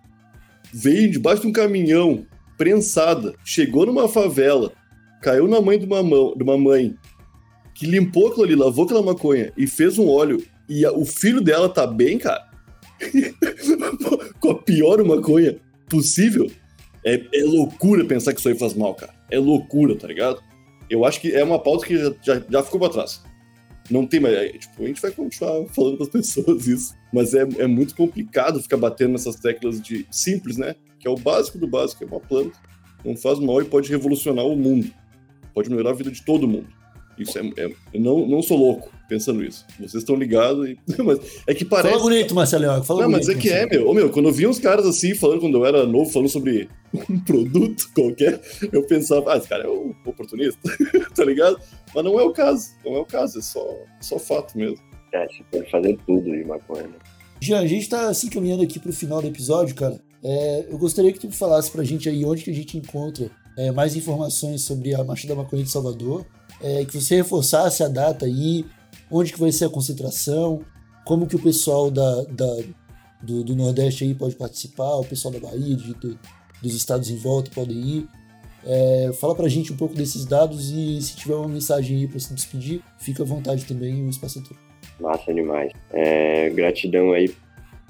veio 0.80 1.10
debaixo 1.12 1.42
de 1.42 1.48
um 1.48 1.52
caminhão, 1.52 2.26
prensada, 2.58 3.34
chegou 3.44 3.86
numa 3.86 4.08
favela, 4.08 4.72
caiu 5.22 5.48
na 5.48 5.60
mãe 5.62 5.80
de 5.80 5.86
uma, 5.86 6.04
mão, 6.04 6.34
de 6.36 6.44
uma 6.44 6.58
mãe, 6.58 6.96
que 7.74 7.86
limpou 7.86 8.28
aquilo 8.28 8.44
ali, 8.44 8.56
lavou 8.56 8.86
aquela 8.86 9.02
maconha 9.02 9.52
e 9.58 9.66
fez 9.68 9.98
um 9.98 10.08
óleo, 10.08 10.44
e 10.70 10.86
a- 10.86 10.92
o 10.92 11.06
filho 11.06 11.42
dela 11.42 11.70
tá 11.70 11.86
bem, 11.88 12.18
cara, 12.18 12.46
com 14.40 14.52
a 14.52 14.56
pior 14.56 15.04
maconha 15.04 15.58
possível, 15.90 16.50
é, 17.06 17.22
é 17.34 17.44
loucura 17.44 18.06
pensar 18.06 18.34
que 18.34 18.40
isso 18.40 18.50
aí 18.50 18.58
faz 18.58 18.74
mal, 18.74 18.94
cara. 18.96 19.14
É 19.32 19.40
loucura, 19.40 19.96
tá 19.96 20.08
ligado? 20.08 20.42
Eu 20.90 21.06
acho 21.06 21.22
que 21.22 21.32
é 21.34 21.44
uma 21.44 21.60
pauta 21.60 21.86
que 21.86 21.98
já, 21.98 22.14
já, 22.24 22.44
já 22.50 22.64
ficou 22.64 22.80
pra 22.80 22.90
trás. 22.90 23.24
Não 23.90 24.06
tem 24.06 24.20
mais. 24.20 24.36
é, 24.36 24.50
Tipo, 24.50 24.84
a 24.84 24.88
gente 24.88 25.02
vai 25.02 25.12
continuar 25.12 25.66
falando 25.68 25.98
pras 25.98 26.10
pessoas 26.10 26.66
isso. 26.68 26.94
Mas 27.14 27.34
é, 27.34 27.48
é 27.58 27.68
muito 27.68 27.96
complicado 27.96 28.62
ficar 28.62 28.78
batendo 28.78 29.12
nessas 29.14 29.36
teclas 29.38 29.82
de 29.82 30.06
simples, 30.12 30.58
né? 30.58 30.76
Que 31.00 31.08
é 31.08 31.12
o 31.12 31.16
básico 31.16 31.58
do 31.58 31.68
básico, 31.68 32.04
é 32.04 32.08
uma 32.08 32.20
planta. 32.20 32.58
Não 33.06 33.16
faz 33.16 33.40
mal 33.40 33.62
e 33.62 33.66
pode 33.66 33.90
revolucionar 33.90 34.46
o 34.46 34.56
mundo. 34.56 34.90
Pode 35.54 35.70
melhorar 35.70 35.92
a 35.92 35.94
vida 35.94 36.12
de 36.12 36.24
todo 36.24 36.48
mundo. 36.48 36.68
Isso 37.18 37.38
é. 37.40 37.42
é- 37.58 37.72
eu 37.94 38.00
não, 38.02 38.28
não 38.28 38.42
sou 38.44 38.58
louco 38.58 38.92
pensando 39.10 39.44
isso. 39.44 39.66
Vocês 39.80 39.96
estão 39.96 40.16
ligados 40.16 40.68
e. 40.70 40.78
Mas 41.04 41.20
é 41.48 41.54
que 41.54 41.66
parece. 41.66 41.90
Fala 41.90 42.04
bonito, 42.04 42.36
Marcelo. 42.36 42.84
Fala 42.84 43.04
Não, 43.04 43.10
bonito. 43.12 43.28
mas 43.28 43.36
é 43.36 43.40
que 43.40 43.50
é, 43.50 43.62
Marcelo. 43.62 43.82
meu. 43.84 43.92
Ô, 43.92 43.94
meu, 43.96 44.10
quando 44.12 44.28
eu 44.28 44.34
vi 44.34 44.46
uns 44.46 44.60
caras 44.60 44.86
assim, 44.86 45.16
falando 45.16 45.40
quando 45.40 45.58
eu 45.58 45.66
era 45.66 45.86
novo, 45.88 46.12
falando 46.12 46.30
sobre 46.30 46.70
um 47.10 47.20
produto 47.20 47.90
qualquer, 47.96 48.40
eu 48.72 48.84
pensava, 48.84 49.34
ah, 49.34 49.38
esse 49.38 49.48
cara 49.48 49.64
é 49.64 49.68
um 49.70 49.96
oportunista, 50.06 50.60
tá 51.16 51.24
ligado? 51.24 51.58
Mas 51.98 52.06
não 52.06 52.20
é 52.20 52.24
o 52.24 52.32
caso, 52.32 52.70
não 52.86 52.96
é 52.96 53.00
o 53.00 53.06
caso, 53.06 53.40
é 53.40 53.42
só, 53.42 53.66
só 54.00 54.20
fato 54.20 54.56
mesmo. 54.56 54.78
É, 55.12 55.26
você 55.26 55.44
pode 55.52 55.72
fazer 55.72 55.98
tudo 56.06 56.22
de 56.32 56.44
maconha. 56.46 56.84
né? 56.84 56.96
Jean, 57.42 57.60
a 57.60 57.66
gente 57.66 57.90
tá 57.90 58.08
assim 58.08 58.30
caminhando 58.30 58.62
aqui 58.62 58.78
pro 58.78 58.94
final 58.94 59.20
do 59.20 59.28
episódio, 59.28 59.74
cara. 59.74 60.00
É, 60.24 60.68
eu 60.70 60.78
gostaria 60.78 61.12
que 61.12 61.18
tu 61.20 61.32
falasse 61.32 61.72
pra 61.72 61.84
gente 61.84 62.08
aí 62.08 62.24
onde 62.24 62.44
que 62.44 62.52
a 62.52 62.54
gente 62.54 62.78
encontra 62.78 63.32
é, 63.58 63.72
mais 63.72 63.96
informações 63.96 64.62
sobre 64.62 64.94
a 64.94 65.04
Marcha 65.04 65.28
da 65.28 65.34
Maconha 65.34 65.64
de 65.64 65.72
Salvador, 65.72 66.24
é, 66.62 66.86
que 66.86 67.00
você 67.02 67.16
reforçasse 67.16 67.82
a 67.84 67.88
data 67.88 68.26
aí, 68.28 68.64
onde 69.10 69.34
que 69.34 69.40
vai 69.40 69.52
ser 69.52 69.66
a 69.66 69.70
concentração, 69.70 70.62
como 71.04 71.26
que 71.26 71.36
o 71.36 71.40
pessoal 71.42 71.90
da, 71.90 72.24
da- 72.26 72.64
do, 73.24 73.44
do 73.44 73.56
Nordeste 73.56 74.04
aí 74.04 74.14
pode 74.14 74.36
participar, 74.36 74.96
o 74.98 75.04
pessoal 75.04 75.34
da 75.34 75.40
Bahia, 75.40 75.76
de- 75.76 75.94
do- 75.96 76.20
dos 76.62 76.76
estados 76.76 77.10
em 77.10 77.16
volta 77.18 77.50
podem 77.56 77.78
ir. 77.78 78.08
É, 78.70 79.14
fala 79.14 79.34
pra 79.34 79.48
gente 79.48 79.72
um 79.72 79.78
pouco 79.78 79.96
desses 79.96 80.26
dados 80.26 80.72
e 80.72 81.02
se 81.02 81.16
tiver 81.16 81.36
uma 81.36 81.48
mensagem 81.48 82.00
aí 82.00 82.08
pra 82.08 82.20
se 82.20 82.34
despedir, 82.34 82.82
fica 83.00 83.24
à 83.24 83.26
vontade 83.26 83.64
também, 83.66 84.06
o 84.06 84.10
espaço 84.10 84.40
é 84.40 84.42
teu. 84.42 84.58
Massa 85.00 85.34
demais. 85.34 85.72
É, 85.94 86.50
gratidão 86.50 87.14
aí 87.14 87.34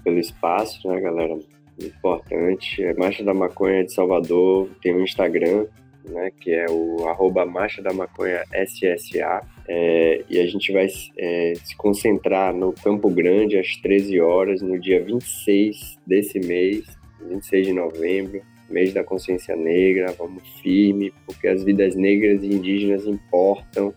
pelo 0.03 0.19
espaço, 0.19 0.87
né, 0.87 1.01
galera? 1.01 1.35
Importante. 1.81 2.83
É 2.83 2.93
Marcha 2.93 3.23
da 3.23 3.33
Maconha 3.33 3.83
de 3.83 3.91
Salvador 3.91 4.69
tem 4.81 4.95
um 4.95 5.03
Instagram, 5.03 5.65
né, 6.05 6.31
que 6.39 6.51
é 6.51 6.65
o 6.69 7.07
arroba 7.07 7.43
Marcha 7.43 7.81
da 7.81 7.91
Maconha 7.91 8.43
SSA. 8.53 9.41
É, 9.67 10.23
e 10.29 10.39
a 10.39 10.45
gente 10.45 10.71
vai 10.71 10.87
é, 11.17 11.53
se 11.55 11.75
concentrar 11.75 12.53
no 12.53 12.71
Campo 12.71 13.09
Grande 13.09 13.57
às 13.57 13.75
13 13.77 14.21
horas, 14.21 14.61
no 14.61 14.79
dia 14.79 15.03
26 15.03 15.97
desse 16.05 16.39
mês, 16.39 16.85
26 17.27 17.67
de 17.67 17.73
novembro, 17.73 18.41
mês 18.69 18.93
da 18.93 19.03
consciência 19.03 19.55
negra. 19.55 20.13
Vamos 20.17 20.43
firme, 20.61 21.13
porque 21.25 21.47
as 21.47 21.63
vidas 21.63 21.95
negras 21.95 22.43
e 22.43 22.47
indígenas 22.47 23.05
importam. 23.05 23.93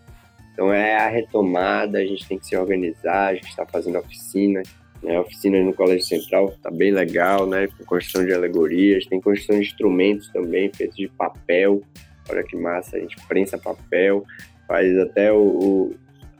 Então 0.53 0.73
é 0.73 0.95
a 0.95 1.09
retomada, 1.09 1.99
a 1.99 2.05
gente 2.05 2.27
tem 2.27 2.37
que 2.37 2.45
se 2.45 2.55
organizar, 2.55 3.29
a 3.29 3.33
gente 3.33 3.47
está 3.47 3.65
fazendo 3.65 3.97
oficina, 3.97 4.61
né? 5.01 5.19
Oficina 5.19 5.61
no 5.63 5.73
Colégio 5.73 6.05
Central, 6.05 6.53
tá 6.61 6.69
bem 6.69 6.91
legal, 6.91 7.47
né? 7.47 7.67
Com 7.67 7.85
construção 7.85 8.25
de 8.25 8.33
alegorias, 8.33 9.05
tem 9.05 9.19
construção 9.19 9.59
de 9.59 9.65
instrumentos 9.65 10.29
também, 10.29 10.71
feitos 10.73 10.97
de 10.97 11.07
papel. 11.07 11.81
Olha 12.29 12.43
que 12.43 12.55
massa, 12.55 12.97
a 12.97 12.99
gente 12.99 13.15
prensa 13.27 13.57
papel, 13.57 14.23
faz 14.67 14.97
até 14.99 15.31
o, 15.31 15.37
o, 15.37 15.95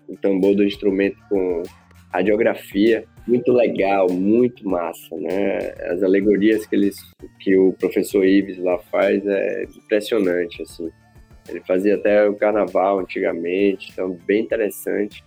o 0.08 0.18
tambor 0.18 0.56
do 0.56 0.64
instrumento 0.64 1.18
com 1.28 1.64
radiografia. 2.14 3.06
Muito 3.28 3.52
legal, 3.52 4.10
muito 4.10 4.68
massa, 4.68 5.16
né? 5.16 5.74
As 5.92 6.02
alegorias 6.04 6.66
que, 6.66 6.76
eles, 6.76 6.98
que 7.40 7.56
o 7.56 7.74
professor 7.74 8.26
Ives 8.26 8.58
lá 8.58 8.78
faz 8.80 9.26
é 9.26 9.64
impressionante, 9.64 10.62
assim. 10.64 10.90
Ele 11.48 11.62
fazia 11.62 11.96
até 11.96 12.28
o 12.28 12.36
carnaval 12.36 13.00
antigamente, 13.00 13.92
então 13.92 14.18
bem 14.26 14.44
interessante. 14.44 15.24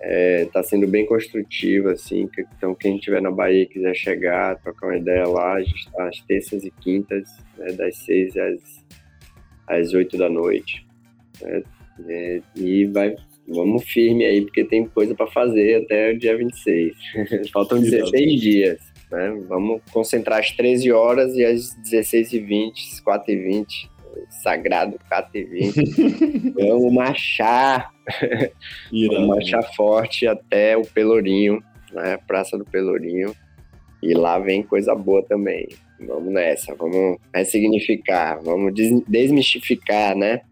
Está 0.00 0.62
sendo 0.62 0.86
bem 0.86 1.06
construtivo, 1.06 1.88
assim. 1.88 2.28
Então, 2.56 2.74
quem 2.74 2.96
estiver 2.96 3.20
na 3.20 3.30
Bahia 3.30 3.62
e 3.62 3.66
quiser 3.66 3.94
chegar, 3.94 4.60
trocar 4.60 4.88
uma 4.88 4.98
ideia 4.98 5.26
lá, 5.26 5.54
a 5.54 5.62
gente 5.62 5.86
está 5.86 6.08
às 6.08 6.20
terças 6.20 6.64
e 6.64 6.70
quintas, 6.70 7.28
né, 7.56 7.72
das 7.72 7.96
seis 7.96 8.36
às, 8.36 8.84
às 9.66 9.94
oito 9.94 10.16
da 10.16 10.28
noite. 10.28 10.86
né? 11.40 11.62
É, 12.08 12.42
e 12.54 12.84
vai, 12.86 13.16
vamos 13.48 13.84
firme 13.84 14.24
aí, 14.24 14.42
porque 14.42 14.64
tem 14.64 14.86
coisa 14.86 15.14
para 15.14 15.26
fazer 15.26 15.82
até 15.84 16.12
o 16.12 16.18
dia 16.18 16.36
26. 16.36 16.94
Faltam 17.52 17.78
Irado. 17.78 18.10
16 18.10 18.40
dias. 18.40 18.78
Né? 19.10 19.38
Vamos 19.48 19.80
concentrar 19.92 20.40
às 20.40 20.50
13 20.50 20.90
horas 20.92 21.34
e 21.34 21.44
às 21.44 21.76
16h20, 21.82 22.72
4h20 23.06 23.66
sagrado 24.42 24.98
4 25.08 25.30
e 25.38 25.44
20. 25.44 26.54
Vamos 26.58 26.92
marchar, 26.92 27.92
Irado. 28.92 29.14
vamos 29.22 29.28
marchar 29.36 29.62
forte 29.74 30.26
até 30.26 30.76
o 30.76 30.82
Pelourinho, 30.82 31.62
né? 31.92 32.18
Praça 32.26 32.56
do 32.56 32.64
Pelourinho. 32.64 33.34
E 34.02 34.14
lá 34.14 34.38
vem 34.38 34.62
coisa 34.62 34.94
boa 34.94 35.22
também. 35.22 35.68
Vamos 36.00 36.32
nessa, 36.32 36.74
vamos 36.74 37.18
ressignificar, 37.34 38.40
vamos 38.42 38.74
des- 38.74 39.02
desmistificar, 39.06 40.16
né? 40.16 40.42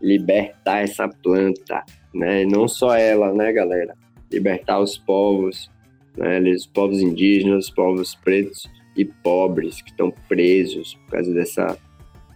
Libertar 0.00 0.82
essa 0.82 1.08
planta, 1.08 1.82
né? 2.14 2.42
E 2.42 2.46
não 2.46 2.66
só 2.68 2.94
ela, 2.96 3.32
né, 3.32 3.52
galera? 3.52 3.94
Libertar 4.30 4.80
os 4.80 4.96
povos, 4.98 5.70
né? 6.16 6.40
Os 6.40 6.66
povos 6.66 7.00
indígenas, 7.00 7.64
os 7.66 7.70
povos 7.70 8.14
pretos 8.14 8.68
e 8.96 9.04
pobres 9.04 9.80
que 9.82 9.90
estão 9.90 10.10
presos 10.28 10.94
por 10.94 11.12
causa 11.12 11.32
dessa 11.34 11.78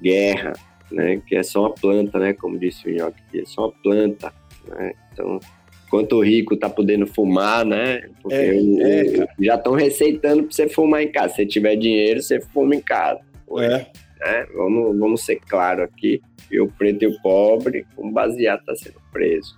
guerra, 0.03 0.53
né? 0.91 1.21
Que 1.27 1.37
é 1.37 1.43
só 1.43 1.61
uma 1.63 1.75
planta, 1.75 2.19
né? 2.19 2.33
Como 2.33 2.59
disse 2.59 2.89
o 2.89 2.93
Nhoque, 2.95 3.23
é 3.35 3.45
só 3.45 3.63
uma 3.67 3.73
planta, 3.83 4.33
Né? 4.69 4.95
Então, 5.13 5.39
enquanto 5.87 6.15
o 6.17 6.21
rico 6.25 6.57
tá 6.57 6.69
podendo 6.69 7.07
fumar, 7.07 7.65
né? 7.65 8.09
Porque 8.21 8.35
É, 8.35 8.53
o- 8.55 8.83
é, 8.83 9.29
já 9.39 9.55
estão 9.55 9.75
receitando 9.75 10.43
pra 10.43 10.51
você 10.53 10.69
fumar 10.69 11.03
em 11.05 11.13
casa. 11.13 11.35
Se 11.37 11.47
tiver 11.47 11.77
dinheiro, 11.77 12.21
você 12.21 12.41
fuma 12.41 12.75
em 12.75 12.81
casa. 12.81 13.21
É, 13.61 13.87
né? 14.21 14.47
Vamos, 14.57 14.99
vamos 14.99 15.25
ser 15.25 15.37
claro 15.37 15.85
aqui. 15.85 16.21
E 16.51 16.59
o 16.61 16.67
preto 16.67 17.05
e 17.05 17.07
o 17.07 17.21
pobre, 17.23 17.87
com 17.95 18.11
baseado, 18.11 18.65
tá 18.65 18.75
sendo 18.75 19.01
preso. 19.13 19.57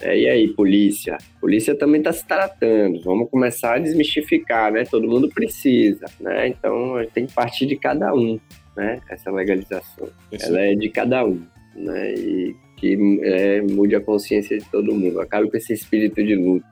É, 0.00 0.18
e 0.18 0.28
aí, 0.28 0.48
polícia? 0.48 1.18
Polícia 1.40 1.74
também 1.74 2.00
está 2.00 2.12
se 2.12 2.26
tratando. 2.26 3.00
Vamos 3.02 3.28
começar 3.30 3.74
a 3.74 3.78
desmistificar, 3.78 4.72
né? 4.72 4.84
Todo 4.84 5.06
mundo 5.06 5.28
precisa, 5.28 6.06
né? 6.18 6.48
Então 6.48 6.94
tem 7.12 7.26
que 7.26 7.34
partir 7.34 7.66
de 7.66 7.76
cada 7.76 8.14
um, 8.14 8.40
né? 8.76 9.00
Essa 9.10 9.30
legalização. 9.30 10.08
isso 10.32 10.46
Ela 10.46 10.60
é 10.60 10.74
de 10.74 10.88
cada 10.88 11.24
um, 11.24 11.42
né? 11.76 12.14
E 12.14 12.56
que 12.78 13.20
é, 13.22 13.60
mude 13.60 13.94
a 13.94 14.00
consciência 14.00 14.58
de 14.58 14.64
todo 14.70 14.94
mundo. 14.94 15.20
Acabe 15.20 15.50
com 15.50 15.56
esse 15.56 15.74
espírito 15.74 16.24
de 16.24 16.34
luta. 16.34 16.66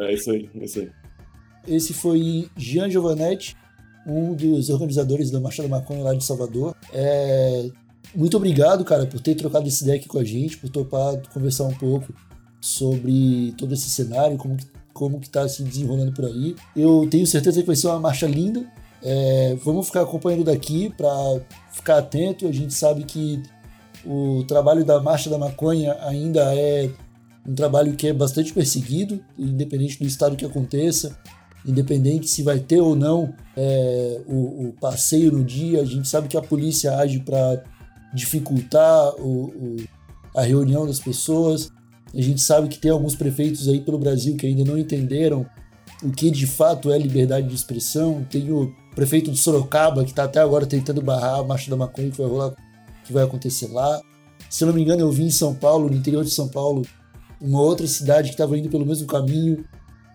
é 0.00 0.14
isso 0.14 0.30
aí, 0.30 0.48
é 0.58 0.64
isso 0.64 0.80
aí. 0.80 0.90
Esse 1.66 1.92
foi 1.92 2.48
Jean 2.56 2.88
Giovanetti, 2.88 3.54
um 4.06 4.32
dos 4.32 4.70
organizadores 4.70 5.30
da 5.30 5.38
Marcha 5.38 5.62
da 5.62 5.68
Maconha 5.68 6.02
lá 6.02 6.14
de 6.14 6.24
Salvador. 6.24 6.74
É, 6.94 7.68
Muito 8.14 8.38
obrigado, 8.38 8.86
cara, 8.86 9.04
por 9.04 9.20
ter 9.20 9.34
trocado 9.34 9.68
essa 9.68 9.84
ideia 9.84 9.98
aqui 9.98 10.08
com 10.08 10.18
a 10.18 10.24
gente, 10.24 10.56
por 10.56 10.70
topar 10.70 11.20
conversar 11.30 11.64
um 11.64 11.74
pouco 11.74 12.10
sobre 12.60 13.54
todo 13.56 13.72
esse 13.74 13.88
cenário, 13.90 14.36
como 14.36 14.56
que, 14.56 14.66
como 14.92 15.20
que 15.20 15.28
tá 15.30 15.48
se 15.48 15.62
desenrolando 15.62 16.12
por 16.12 16.24
aí. 16.24 16.54
Eu 16.76 17.06
tenho 17.10 17.26
certeza 17.26 17.60
que 17.60 17.66
vai 17.66 17.76
ser 17.76 17.86
uma 17.88 18.00
marcha 18.00 18.26
linda. 18.26 18.64
É, 19.02 19.56
vamos 19.64 19.86
ficar 19.86 20.02
acompanhando 20.02 20.44
daqui 20.44 20.90
para 20.96 21.08
ficar 21.72 21.98
atento. 21.98 22.46
A 22.48 22.52
gente 22.52 22.74
sabe 22.74 23.04
que 23.04 23.42
o 24.04 24.44
trabalho 24.46 24.84
da 24.84 25.00
Marcha 25.00 25.28
da 25.30 25.38
Maconha 25.38 25.96
ainda 26.02 26.54
é 26.54 26.90
um 27.46 27.54
trabalho 27.54 27.94
que 27.94 28.08
é 28.08 28.12
bastante 28.12 28.52
perseguido, 28.52 29.20
independente 29.38 29.98
do 29.98 30.06
estado 30.06 30.36
que 30.36 30.44
aconteça 30.44 31.18
independente 31.66 32.28
se 32.28 32.42
vai 32.42 32.60
ter 32.60 32.80
ou 32.80 32.94
não 32.94 33.34
é, 33.56 34.20
o, 34.28 34.68
o 34.68 34.74
passeio 34.80 35.32
no 35.32 35.44
dia, 35.44 35.82
a 35.82 35.84
gente 35.84 36.08
sabe 36.08 36.28
que 36.28 36.36
a 36.36 36.40
polícia 36.40 36.96
age 36.96 37.18
para 37.18 37.62
dificultar 38.14 39.14
o, 39.16 39.46
o- 39.48 39.76
a 40.36 40.42
reunião 40.42 40.86
das 40.86 41.00
pessoas. 41.00 41.70
A 42.14 42.20
gente 42.20 42.40
sabe 42.40 42.68
que 42.68 42.78
tem 42.78 42.90
alguns 42.90 43.14
prefeitos 43.14 43.68
aí 43.68 43.80
pelo 43.80 43.98
Brasil 43.98 44.36
que 44.36 44.46
ainda 44.46 44.64
não 44.64 44.78
entenderam 44.78 45.46
o 46.02 46.10
que 46.10 46.30
de 46.30 46.46
fato 46.46 46.90
é 46.92 46.98
liberdade 46.98 47.48
de 47.48 47.54
expressão. 47.54 48.24
Tem 48.30 48.50
o 48.52 48.72
prefeito 48.94 49.30
de 49.30 49.38
Sorocaba 49.38 50.04
que 50.04 50.10
está 50.10 50.24
até 50.24 50.40
agora 50.40 50.66
tentando 50.66 51.02
barrar 51.02 51.40
a 51.40 51.44
marcha 51.44 51.70
da 51.70 51.76
maconha 51.76 52.10
que 52.10 52.16
vai 52.18 52.26
rolar, 52.26 52.54
que 53.04 53.12
vai 53.12 53.24
acontecer 53.24 53.68
lá. 53.68 54.00
Se 54.48 54.64
eu 54.64 54.68
não 54.68 54.74
me 54.74 54.82
engano, 54.82 55.00
eu 55.02 55.10
vi 55.12 55.24
em 55.24 55.30
São 55.30 55.54
Paulo, 55.54 55.88
no 55.90 55.96
interior 55.96 56.24
de 56.24 56.30
São 56.30 56.48
Paulo, 56.48 56.82
uma 57.40 57.60
outra 57.60 57.86
cidade 57.86 58.28
que 58.28 58.34
estava 58.34 58.56
indo 58.56 58.68
pelo 58.68 58.86
mesmo 58.86 59.06
caminho 59.06 59.64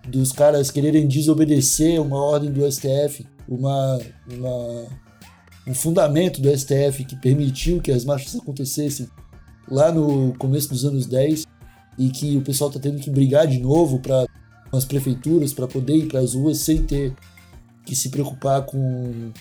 dos 0.07 0.31
caras 0.31 0.69
quererem 0.71 1.07
desobedecer 1.07 2.01
uma 2.01 2.17
ordem 2.21 2.51
do 2.51 2.65
STF, 2.69 3.25
uma, 3.47 3.99
uma- 4.31 4.85
um 5.67 5.73
fundamento 5.73 6.41
do 6.41 6.49
STF 6.49 7.05
que 7.05 7.15
permitiu 7.15 7.79
que 7.81 7.91
as 7.91 8.03
marchas 8.03 8.35
acontecessem 8.35 9.07
lá 9.69 9.91
no 9.91 10.33
começo 10.37 10.67
dos 10.69 10.83
anos 10.83 11.05
10 11.05 11.45
e 11.97 12.09
que 12.09 12.37
o 12.37 12.41
pessoal 12.41 12.69
está 12.69 12.79
tendo 12.79 12.99
que 12.99 13.09
brigar 13.09 13.47
de 13.47 13.59
novo 13.59 13.99
para 13.99 14.25
as 14.71 14.85
prefeituras 14.85 15.53
para 15.53 15.67
poder 15.67 15.95
ir 15.95 16.07
para 16.07 16.19
as 16.19 16.33
ruas 16.33 16.57
sem 16.57 16.83
ter 16.83 17.13
que 17.85 17.95
se 17.95 18.09
preocupar 18.09 18.65
com, 18.65 19.31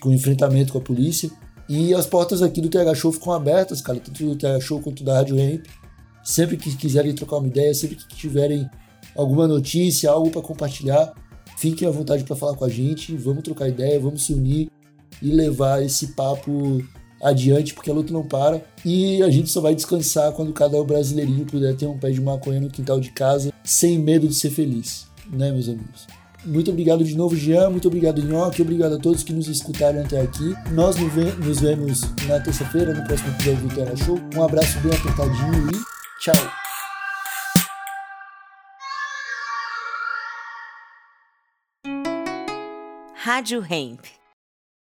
com 0.00 0.12
enfrentamento 0.12 0.72
com 0.72 0.78
a 0.78 0.82
polícia. 0.82 1.30
E 1.68 1.92
as 1.94 2.06
portas 2.06 2.42
aqui 2.42 2.60
do 2.60 2.68
TH 2.68 2.94
Show 2.94 3.12
ficam 3.12 3.32
abertas, 3.32 3.80
cara, 3.80 3.98
tanto 3.98 4.24
do 4.24 4.36
TH 4.36 4.60
Show 4.60 4.80
quanto 4.80 5.04
da 5.04 5.14
Rádio 5.14 5.36
Ramp. 5.36 5.66
Sempre 6.22 6.56
que 6.56 6.74
quiserem 6.76 7.14
trocar 7.14 7.36
uma 7.36 7.48
ideia, 7.48 7.72
sempre 7.74 7.96
que 7.96 8.08
tiverem 8.08 8.68
alguma 9.14 9.46
notícia, 9.46 10.10
algo 10.10 10.30
para 10.30 10.42
compartilhar, 10.42 11.12
fiquem 11.56 11.86
à 11.86 11.90
vontade 11.90 12.24
para 12.24 12.36
falar 12.36 12.56
com 12.56 12.64
a 12.64 12.68
gente. 12.68 13.16
Vamos 13.16 13.42
trocar 13.42 13.68
ideia, 13.68 14.00
vamos 14.00 14.24
se 14.24 14.32
unir 14.32 14.70
e 15.22 15.30
levar 15.30 15.82
esse 15.82 16.08
papo 16.08 16.82
adiante, 17.28 17.74
porque 17.74 17.90
a 17.90 17.94
luta 17.94 18.12
não 18.12 18.22
para. 18.22 18.62
E 18.84 19.22
a 19.22 19.30
gente 19.30 19.50
só 19.50 19.60
vai 19.60 19.74
descansar 19.74 20.32
quando 20.32 20.52
cada 20.52 20.82
brasileirinho 20.84 21.44
puder 21.46 21.74
ter 21.76 21.86
um 21.86 21.98
pé 21.98 22.10
de 22.10 22.20
maconha 22.20 22.60
no 22.60 22.70
quintal 22.70 23.00
de 23.00 23.10
casa, 23.10 23.52
sem 23.64 23.98
medo 23.98 24.28
de 24.28 24.34
ser 24.34 24.50
feliz, 24.50 25.06
né, 25.30 25.50
meus 25.50 25.68
amigos? 25.68 26.06
Muito 26.44 26.70
obrigado 26.70 27.02
de 27.02 27.16
novo, 27.16 27.34
Jean. 27.34 27.70
Muito 27.70 27.88
obrigado, 27.88 28.22
Nhoque. 28.22 28.62
Obrigado 28.62 28.94
a 28.94 28.98
todos 28.98 29.24
que 29.24 29.32
nos 29.32 29.48
escutaram 29.48 30.00
até 30.00 30.20
aqui. 30.20 30.54
Nós 30.70 30.94
nos 30.94 31.12
ve- 31.12 31.32
nos 31.44 31.58
vemos 31.60 32.02
na 32.28 32.38
terça-feira, 32.38 32.94
no 32.94 33.04
próximo 33.04 33.30
episódio 33.30 33.68
do 33.68 33.74
Terra 33.74 33.96
Show. 33.96 34.16
Um 34.36 34.42
abraço 34.44 34.78
bem 34.78 34.92
apertadinho 34.94 35.68
e 35.72 36.22
tchau. 36.22 36.36
Rádio 43.16 43.60
Hemp. 43.68 44.25